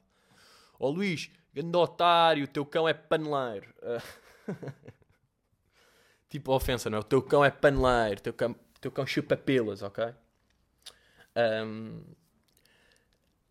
Ó 0.79 0.87
oh, 0.87 0.89
Luís, 0.89 1.29
grande 1.55 1.77
otário, 1.77 2.47
teu 2.47 2.65
cão 2.65 2.87
é 2.87 2.93
paneleiro. 2.93 3.73
tipo 6.29 6.51
ofensa, 6.51 6.89
não 6.89 6.97
é? 6.97 7.01
O 7.01 7.03
teu 7.03 7.21
cão 7.21 7.45
é 7.45 7.49
paneleiro, 7.49 8.21
teu 8.21 8.33
cão, 8.33 8.53
teu 8.81 8.91
cão 8.91 9.07
chupa 9.07 9.37
pelas, 9.37 9.81
ok? 9.81 10.13
Um, 11.35 12.01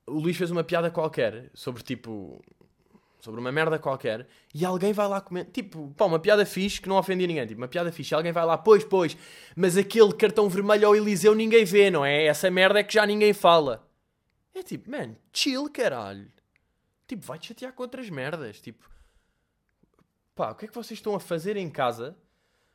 o 0.07 0.19
Luís 0.19 0.37
fez 0.37 0.51
uma 0.51 0.63
piada 0.63 0.91
qualquer 0.91 1.51
sobre 1.55 1.83
tipo. 1.83 2.43
Sobre 3.21 3.41
uma 3.41 3.51
merda 3.51 3.79
qualquer 3.79 4.27
e 4.55 4.67
alguém 4.67 4.93
vai 4.93 5.09
lá 5.09 5.19
comer. 5.19 5.47
Tipo, 5.47 5.95
pá, 5.97 6.05
uma 6.05 6.19
piada 6.19 6.45
fixe 6.45 6.79
que 6.79 6.91
não 6.91 6.99
ofendia 6.99 7.27
ninguém. 7.27 7.47
Tipo, 7.47 7.59
uma 7.63 7.69
piada 7.69 7.91
fixe. 7.91 8.15
Alguém 8.15 8.33
vai 8.33 8.45
lá, 8.45 8.59
pois, 8.59 8.85
pois, 8.85 9.17
mas 9.57 9.79
aquele 9.79 10.13
cartão 10.13 10.47
vermelho 10.47 10.89
ao 10.89 10.95
Eliseu 10.95 11.35
ninguém 11.35 11.65
vê, 11.65 11.91
não 11.91 12.05
é? 12.05 12.27
Essa 12.27 12.51
merda 12.51 12.81
é 12.81 12.85
que 12.85 12.93
já 12.93 13.07
ninguém 13.07 13.33
fala. 13.33 13.89
É 14.55 14.63
tipo, 14.63 14.91
man, 14.91 15.17
chill, 15.33 15.71
caralho. 15.71 16.31
Tipo, 17.07 17.25
vai-te 17.25 17.49
chatear 17.49 17.73
com 17.73 17.83
outras 17.83 18.09
merdas. 18.09 18.61
Tipo, 18.61 18.89
pá, 20.35 20.51
o 20.51 20.55
que 20.55 20.65
é 20.65 20.69
que 20.69 20.75
vocês 20.75 20.99
estão 20.99 21.15
a 21.15 21.21
fazer 21.21 21.57
em 21.57 21.71
casa 21.71 22.17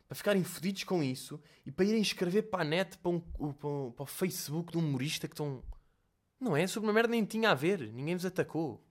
para 0.08 0.16
ficarem 0.16 0.44
fodidos 0.44 0.84
com 0.84 1.04
isso 1.04 1.42
e 1.66 1.72
para 1.72 1.86
irem 1.86 2.02
escrever 2.02 2.44
para 2.44 2.64
a 2.64 2.66
net, 2.66 2.98
para, 2.98 3.12
um, 3.12 3.20
para, 3.20 3.68
um, 3.68 3.92
para 3.92 4.04
o 4.04 4.08
Facebook 4.08 4.72
de 4.72 4.78
um 4.78 4.82
humorista 4.82 5.28
que 5.28 5.34
estão. 5.34 5.64
Não 6.40 6.56
é? 6.56 6.66
Sobre 6.68 6.88
uma 6.88 6.94
merda 6.94 7.12
nem 7.12 7.26
tinha 7.26 7.52
a 7.52 7.54
ver. 7.54 7.92
Ninguém 7.92 8.16
vos 8.16 8.26
atacou. 8.26 8.84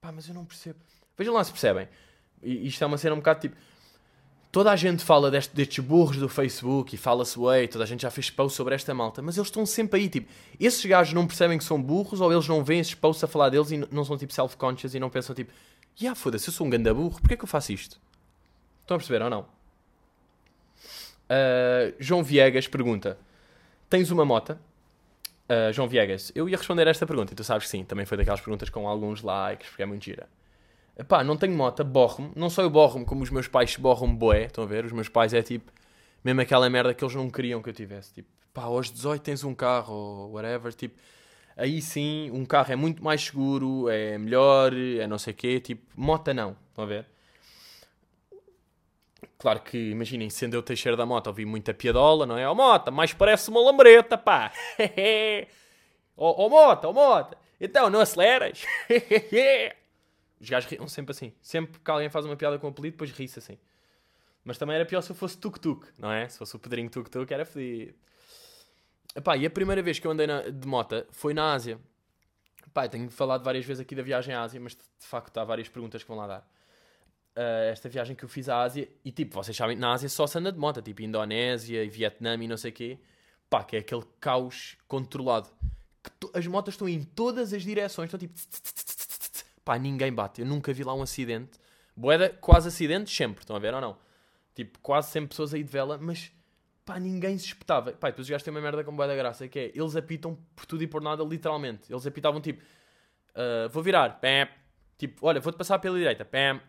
Pá, 0.00 0.10
mas 0.10 0.28
eu 0.28 0.34
não 0.34 0.44
percebo. 0.44 0.80
Vejam 1.16 1.34
lá 1.34 1.44
se 1.44 1.52
percebem. 1.52 1.88
Isto 2.42 2.82
é 2.84 2.86
uma 2.86 2.98
cena 2.98 3.14
um 3.14 3.18
bocado 3.18 3.40
tipo. 3.40 3.56
Toda 4.56 4.72
a 4.72 4.76
gente 4.76 5.04
fala 5.04 5.30
deste, 5.30 5.54
destes 5.54 5.84
burros 5.84 6.16
do 6.16 6.30
Facebook 6.30 6.94
e 6.94 6.96
fala-se, 6.96 7.38
ué, 7.38 7.66
toda 7.66 7.84
a 7.84 7.86
gente 7.86 8.00
já 8.00 8.10
fez 8.10 8.30
posts 8.30 8.56
sobre 8.56 8.74
esta 8.74 8.94
malta, 8.94 9.20
mas 9.20 9.36
eles 9.36 9.48
estão 9.48 9.66
sempre 9.66 10.00
aí, 10.00 10.08
tipo, 10.08 10.32
esses 10.58 10.82
gajos 10.82 11.12
não 11.12 11.26
percebem 11.26 11.58
que 11.58 11.64
são 11.64 11.78
burros 11.78 12.22
ou 12.22 12.32
eles 12.32 12.48
não 12.48 12.64
veem 12.64 12.80
esses 12.80 12.94
posts 12.94 13.22
a 13.22 13.26
falar 13.26 13.50
deles 13.50 13.70
e 13.70 13.76
não 13.76 14.02
são 14.02 14.16
tipo 14.16 14.32
self-conscious 14.32 14.94
e 14.94 14.98
não 14.98 15.10
pensam 15.10 15.34
tipo, 15.34 15.50
ya, 15.50 16.04
yeah, 16.04 16.18
foda-se, 16.18 16.48
eu 16.48 16.54
sou 16.54 16.66
um 16.66 16.70
ganda 16.70 16.94
burro, 16.94 17.20
porquê 17.20 17.34
é 17.34 17.36
que 17.36 17.44
eu 17.44 17.46
faço 17.46 17.70
isto? 17.70 18.00
Estão 18.80 18.94
a 18.94 18.98
perceber 18.98 19.22
ou 19.24 19.28
não? 19.28 19.40
Uh, 19.40 21.92
João 21.98 22.24
Viegas 22.24 22.66
pergunta: 22.66 23.18
Tens 23.90 24.10
uma 24.10 24.24
mota? 24.24 24.58
Uh, 25.50 25.70
João 25.70 25.86
Viegas, 25.86 26.32
eu 26.34 26.48
ia 26.48 26.56
responder 26.56 26.88
a 26.88 26.90
esta 26.90 27.06
pergunta 27.06 27.34
e 27.34 27.36
tu 27.36 27.44
sabes 27.44 27.64
que 27.64 27.70
sim, 27.70 27.84
também 27.84 28.06
foi 28.06 28.16
daquelas 28.16 28.40
perguntas 28.40 28.70
com 28.70 28.88
alguns 28.88 29.20
likes, 29.20 29.68
porque 29.68 29.82
é 29.82 29.86
muito 29.86 30.02
gira. 30.02 30.26
Pá, 31.04 31.22
não 31.22 31.36
tenho 31.36 31.52
mota, 31.54 31.84
borro-me. 31.84 32.32
Não 32.34 32.48
só 32.48 32.62
eu 32.62 32.70
borro-me, 32.70 33.04
como 33.04 33.22
os 33.22 33.30
meus 33.30 33.46
pais 33.46 33.76
borram-me 33.76 34.16
boé. 34.16 34.44
Estão 34.44 34.64
a 34.64 34.66
ver? 34.66 34.84
Os 34.84 34.92
meus 34.92 35.08
pais 35.08 35.34
é 35.34 35.42
tipo, 35.42 35.70
mesmo 36.24 36.40
aquela 36.40 36.68
merda 36.70 36.94
que 36.94 37.04
eles 37.04 37.14
não 37.14 37.28
queriam 37.30 37.62
que 37.62 37.68
eu 37.68 37.74
tivesse. 37.74 38.14
Tipo, 38.14 38.28
pá, 38.54 38.62
aos 38.62 38.90
18 38.90 39.22
tens 39.22 39.44
um 39.44 39.54
carro 39.54 39.94
ou 39.94 40.32
whatever. 40.32 40.72
Tipo, 40.74 40.98
aí 41.56 41.82
sim, 41.82 42.30
um 42.32 42.46
carro 42.46 42.72
é 42.72 42.76
muito 42.76 43.04
mais 43.04 43.22
seguro, 43.22 43.88
é 43.90 44.16
melhor, 44.16 44.72
é 44.74 45.06
não 45.06 45.18
sei 45.18 45.32
o 45.34 45.36
quê. 45.36 45.60
Tipo, 45.60 45.84
mota 45.94 46.32
não. 46.32 46.56
Estão 46.70 46.84
a 46.84 46.86
ver? 46.86 47.06
Claro 49.38 49.60
que, 49.60 49.90
imaginem, 49.90 50.30
sendo 50.30 50.54
eu 50.54 50.62
Teixeira 50.62 50.96
da 50.96 51.04
Mota, 51.04 51.28
ouvi 51.30 51.44
muita 51.44 51.74
piadola, 51.74 52.24
não 52.24 52.38
é? 52.38 52.48
Ó 52.48 52.52
oh, 52.52 52.54
Mota, 52.54 52.90
mais 52.90 53.12
parece 53.12 53.50
uma 53.50 53.60
lambreta, 53.60 54.16
pá! 54.16 54.50
Ó 56.16 56.30
oh, 56.30 56.46
oh, 56.46 56.48
Mota, 56.48 56.88
ó 56.88 56.90
oh, 56.90 56.94
Mota! 56.94 57.36
Então, 57.60 57.90
não 57.90 58.00
aceleras? 58.00 58.64
Os 60.40 60.48
gajos 60.48 60.70
riam 60.70 60.86
sempre 60.88 61.12
assim. 61.12 61.32
Sempre 61.40 61.80
que 61.80 61.90
alguém 61.90 62.10
faz 62.10 62.24
uma 62.24 62.36
piada 62.36 62.58
com 62.58 62.66
o 62.66 62.70
apelido, 62.70 62.94
depois 62.94 63.10
ri-se 63.10 63.38
assim. 63.38 63.58
Mas 64.44 64.58
também 64.58 64.76
era 64.76 64.86
pior 64.86 65.00
se 65.00 65.10
eu 65.10 65.16
fosse 65.16 65.36
tuk-tuk, 65.38 65.86
não 65.98 66.12
é? 66.12 66.28
Se 66.28 66.38
fosse 66.38 66.54
o 66.54 66.58
Pedrinho 66.58 66.88
tuk-tuk, 66.88 67.32
era 67.32 67.44
fedido. 67.44 67.94
Epá, 69.14 69.36
e 69.36 69.46
a 69.46 69.50
primeira 69.50 69.82
vez 69.82 69.98
que 69.98 70.06
eu 70.06 70.10
andei 70.10 70.26
na, 70.26 70.42
de 70.42 70.68
moto 70.68 71.06
foi 71.10 71.34
na 71.34 71.52
Ásia. 71.52 71.80
Epá, 72.66 72.86
tenho 72.86 73.10
falado 73.10 73.42
várias 73.42 73.64
vezes 73.64 73.80
aqui 73.80 73.94
da 73.94 74.02
viagem 74.02 74.34
à 74.34 74.42
Ásia, 74.42 74.60
mas 74.60 74.74
de 74.74 75.06
facto 75.06 75.36
há 75.38 75.44
várias 75.44 75.68
perguntas 75.68 76.02
que 76.02 76.08
vão 76.08 76.18
lá 76.18 76.26
dar 76.26 76.40
uh, 77.36 77.70
esta 77.70 77.88
viagem 77.88 78.16
que 78.16 78.24
eu 78.24 78.28
fiz 78.28 78.48
à 78.48 78.60
Ásia. 78.62 78.88
E 79.04 79.12
tipo, 79.12 79.34
vocês 79.34 79.56
sabem, 79.56 79.76
na 79.76 79.92
Ásia 79.92 80.08
só 80.08 80.26
se 80.26 80.38
anda 80.38 80.50
de 80.50 80.58
moto, 80.58 80.82
tipo 80.82 81.02
Indonésia 81.02 81.84
e 81.84 81.88
Vietnã 81.88 82.34
e 82.34 82.48
não 82.48 82.56
sei 82.56 82.70
o 82.70 82.74
quê. 82.74 82.98
Pá, 83.48 83.62
que 83.62 83.76
é 83.76 83.78
aquele 83.80 84.04
caos 84.20 84.76
controlado. 84.88 85.48
Que 86.02 86.38
as 86.38 86.46
motas 86.46 86.74
estão 86.74 86.88
em 86.88 87.02
todas 87.02 87.52
as 87.52 87.62
direções, 87.62 88.12
estão 88.12 88.18
tipo. 88.18 88.34
Pá, 89.66 89.76
ninguém 89.80 90.12
bate. 90.12 90.42
Eu 90.42 90.46
nunca 90.46 90.72
vi 90.72 90.84
lá 90.84 90.94
um 90.94 91.02
acidente. 91.02 91.58
Boeda, 91.96 92.30
quase 92.40 92.68
acidentes 92.68 93.12
sempre, 93.12 93.40
estão 93.40 93.56
a 93.56 93.58
ver 93.58 93.74
ou 93.74 93.80
não? 93.80 93.98
Tipo, 94.54 94.78
quase 94.78 95.10
sempre 95.10 95.30
pessoas 95.30 95.52
aí 95.52 95.64
de 95.64 95.68
vela, 95.68 95.98
mas 95.98 96.30
pá, 96.84 97.00
ninguém 97.00 97.36
se 97.36 97.46
espetava. 97.46 97.90
Pá, 97.90 98.10
depois 98.10 98.26
os 98.26 98.30
gajos 98.30 98.44
têm 98.44 98.54
uma 98.54 98.60
merda 98.60 98.84
com 98.84 98.94
boeda 98.94 99.16
graça, 99.16 99.48
que 99.48 99.58
é, 99.58 99.72
eles 99.74 99.96
apitam 99.96 100.38
por 100.54 100.66
tudo 100.66 100.84
e 100.84 100.86
por 100.86 101.02
nada, 101.02 101.24
literalmente. 101.24 101.92
Eles 101.92 102.06
apitavam 102.06 102.40
tipo, 102.40 102.62
uh, 102.62 103.68
vou 103.68 103.82
virar, 103.82 104.20
pam. 104.20 104.48
Tipo, 104.96 105.26
olha, 105.26 105.40
vou-te 105.40 105.56
passar 105.56 105.80
pela 105.80 105.98
direita, 105.98 106.24
pam. 106.24 106.60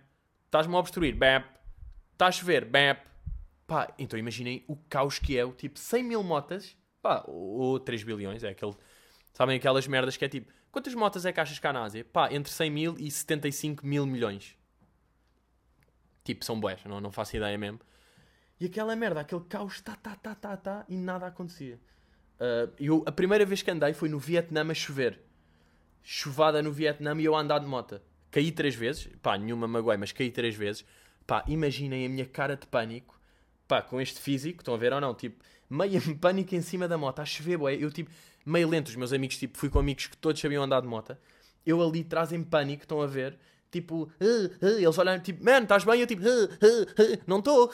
Estás-me 0.45 0.73
a 0.73 0.79
obstruir, 0.79 1.15
bap. 1.15 1.45
Está 2.13 2.25
a 2.25 2.31
chover, 2.31 2.65
bap. 2.65 3.05
Pá, 3.67 3.93
então 3.99 4.17
imaginem 4.17 4.65
o 4.67 4.75
caos 4.75 5.19
que 5.19 5.37
é 5.37 5.45
o 5.45 5.51
tipo 5.51 5.77
100 5.77 6.03
mil 6.03 6.23
motas, 6.23 6.75
pá, 6.99 7.23
ou 7.27 7.79
3 7.79 8.01
bilhões, 8.01 8.43
é 8.43 8.49
aquele. 8.49 8.73
Sabem 9.33 9.55
aquelas 9.55 9.85
merdas 9.85 10.17
que 10.17 10.25
é 10.25 10.29
tipo, 10.29 10.51
quantas 10.71 10.93
motas 10.93 11.25
é 11.25 11.31
que 11.31 11.39
achas 11.39 11.59
cá 11.59 11.73
na 11.73 11.83
Ásia? 11.83 12.05
Pá, 12.05 12.31
entre 12.31 12.51
100 12.51 12.69
mil 12.71 12.95
e 12.97 13.09
75 13.09 13.85
mil 13.85 14.05
milhões. 14.05 14.55
Tipo, 16.23 16.43
são 16.43 16.59
boés, 16.59 16.83
não, 16.85 16.99
não 16.99 17.11
faço 17.11 17.35
ideia 17.37 17.57
mesmo. 17.57 17.79
E 18.59 18.65
aquela 18.65 18.95
merda, 18.95 19.21
aquele 19.21 19.41
caos, 19.41 19.81
tá, 19.81 19.95
tá, 19.95 20.15
tá, 20.15 20.35
tá, 20.35 20.57
tá, 20.57 20.85
e 20.89 20.97
nada 20.97 21.27
acontecia. 21.27 21.79
Uh, 22.39 22.71
eu, 22.79 23.03
a 23.05 23.11
primeira 23.11 23.45
vez 23.45 23.61
que 23.61 23.71
andei 23.71 23.93
foi 23.93 24.09
no 24.09 24.19
Vietnã 24.19 24.69
a 24.69 24.73
chover. 24.73 25.21
Chuvada 26.03 26.61
no 26.61 26.71
Vietnã 26.71 27.15
e 27.19 27.25
eu 27.25 27.35
a 27.35 27.39
andar 27.39 27.59
de 27.59 27.65
moto 27.65 28.01
caí 28.31 28.51
três 28.51 28.75
vezes, 28.75 29.09
pá, 29.21 29.37
nenhuma 29.37 29.67
magoei, 29.67 29.97
mas 29.97 30.11
caí 30.11 30.29
três 30.29 30.55
vezes, 30.55 30.85
pá, 31.25 31.43
imaginem 31.47 32.05
a 32.05 32.09
minha 32.09 32.25
cara 32.25 32.55
de 32.55 32.67
pânico, 32.67 33.19
pá, 33.67 33.81
com 33.81 33.99
este 33.99 34.19
físico, 34.19 34.61
estão 34.61 34.73
a 34.73 34.77
ver 34.77 34.93
ou 34.93 35.01
não, 35.01 35.13
tipo, 35.13 35.43
meio 35.69 36.01
pânico 36.17 36.55
em 36.55 36.61
cima 36.61 36.87
da 36.87 36.97
moto, 36.97 37.19
a 37.19 37.25
chover, 37.25 37.57
boé, 37.57 37.75
eu 37.75 37.91
tipo, 37.91 38.11
meio 38.49 38.67
lento, 38.69 38.87
os 38.87 38.95
meus 38.95 39.13
amigos, 39.13 39.37
tipo, 39.37 39.57
fui 39.57 39.69
com 39.69 39.79
amigos 39.79 40.07
que 40.07 40.17
todos 40.17 40.39
sabiam 40.39 40.63
andar 40.63 40.81
de 40.81 40.87
moto, 40.87 41.17
eu 41.65 41.81
ali 41.81 42.03
trazem 42.03 42.43
pânico, 42.43 42.83
estão 42.83 43.01
a 43.01 43.07
ver, 43.07 43.37
tipo, 43.71 44.11
eles 44.61 44.97
olham, 44.97 45.19
tipo, 45.19 45.43
man, 45.43 45.63
estás 45.63 45.83
bem? 45.83 46.01
Eu 46.01 46.07
tipo, 46.07 46.23
não 47.27 47.39
estou, 47.39 47.71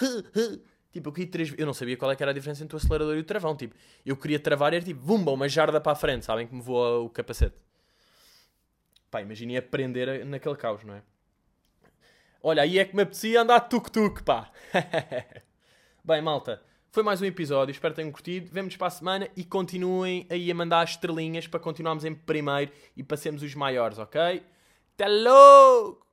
Tipo, 0.94 1.10
eu 1.10 1.14
caí 1.14 1.26
três 1.26 1.52
Eu 1.58 1.66
não 1.66 1.74
sabia 1.74 1.98
qual 1.98 2.12
é 2.12 2.16
era 2.20 2.30
a 2.30 2.34
diferença 2.34 2.64
entre 2.64 2.76
o 2.76 2.78
acelerador 2.78 3.18
e 3.18 3.20
o 3.20 3.24
travão. 3.24 3.56
Tipo, 3.58 3.76
eu 4.06 4.16
queria 4.16 4.40
travar 4.40 4.74
e 4.74 4.76
era 4.76 4.86
tipo, 4.86 5.02
vumba, 5.02 5.32
uma 5.32 5.50
jarda 5.50 5.82
para 5.82 5.94
a 5.94 5.96
frente, 5.96 6.24
sabem 6.24 6.46
que 6.48 6.54
me 6.54 6.62
voa 6.62 7.00
o 7.00 7.10
capacete. 7.10 7.56
Pá, 9.10 9.20
imaginem 9.22 9.58
aprender 9.58 10.24
naquele 10.24 10.56
caos, 10.56 10.84
não 10.84 10.94
é? 10.94 11.02
Olha, 12.44 12.62
aí 12.62 12.78
é 12.78 12.86
que 12.86 12.96
me 12.96 13.02
apetecia 13.02 13.42
andar 13.42 13.62
tuk-tuk, 13.62 14.22
pá. 14.24 14.52
Bem, 16.06 16.22
malta, 16.22 16.62
foi 16.94 17.02
mais 17.02 17.20
um 17.24 17.26
episódio. 17.26 17.72
Espero 17.72 17.92
que 17.92 18.02
tenham 18.02 18.12
curtido. 18.12 18.50
Vemo-nos 18.52 18.78
para 18.78 18.86
a 18.86 18.92
semana 18.92 19.28
e 19.36 19.44
continuem 19.44 20.28
aí 20.30 20.52
a 20.52 20.54
mandar 20.54 20.82
as 20.82 20.92
estrelinhas 20.92 21.48
para 21.48 21.60
continuarmos 21.60 22.06
em 22.06 22.14
primeiro 22.14 22.72
e 22.96 23.02
passemos 23.02 23.42
os 23.42 23.56
maiores, 23.56 23.98
ok? 23.98 24.44
Até 24.94 25.08
logo! 25.08 26.04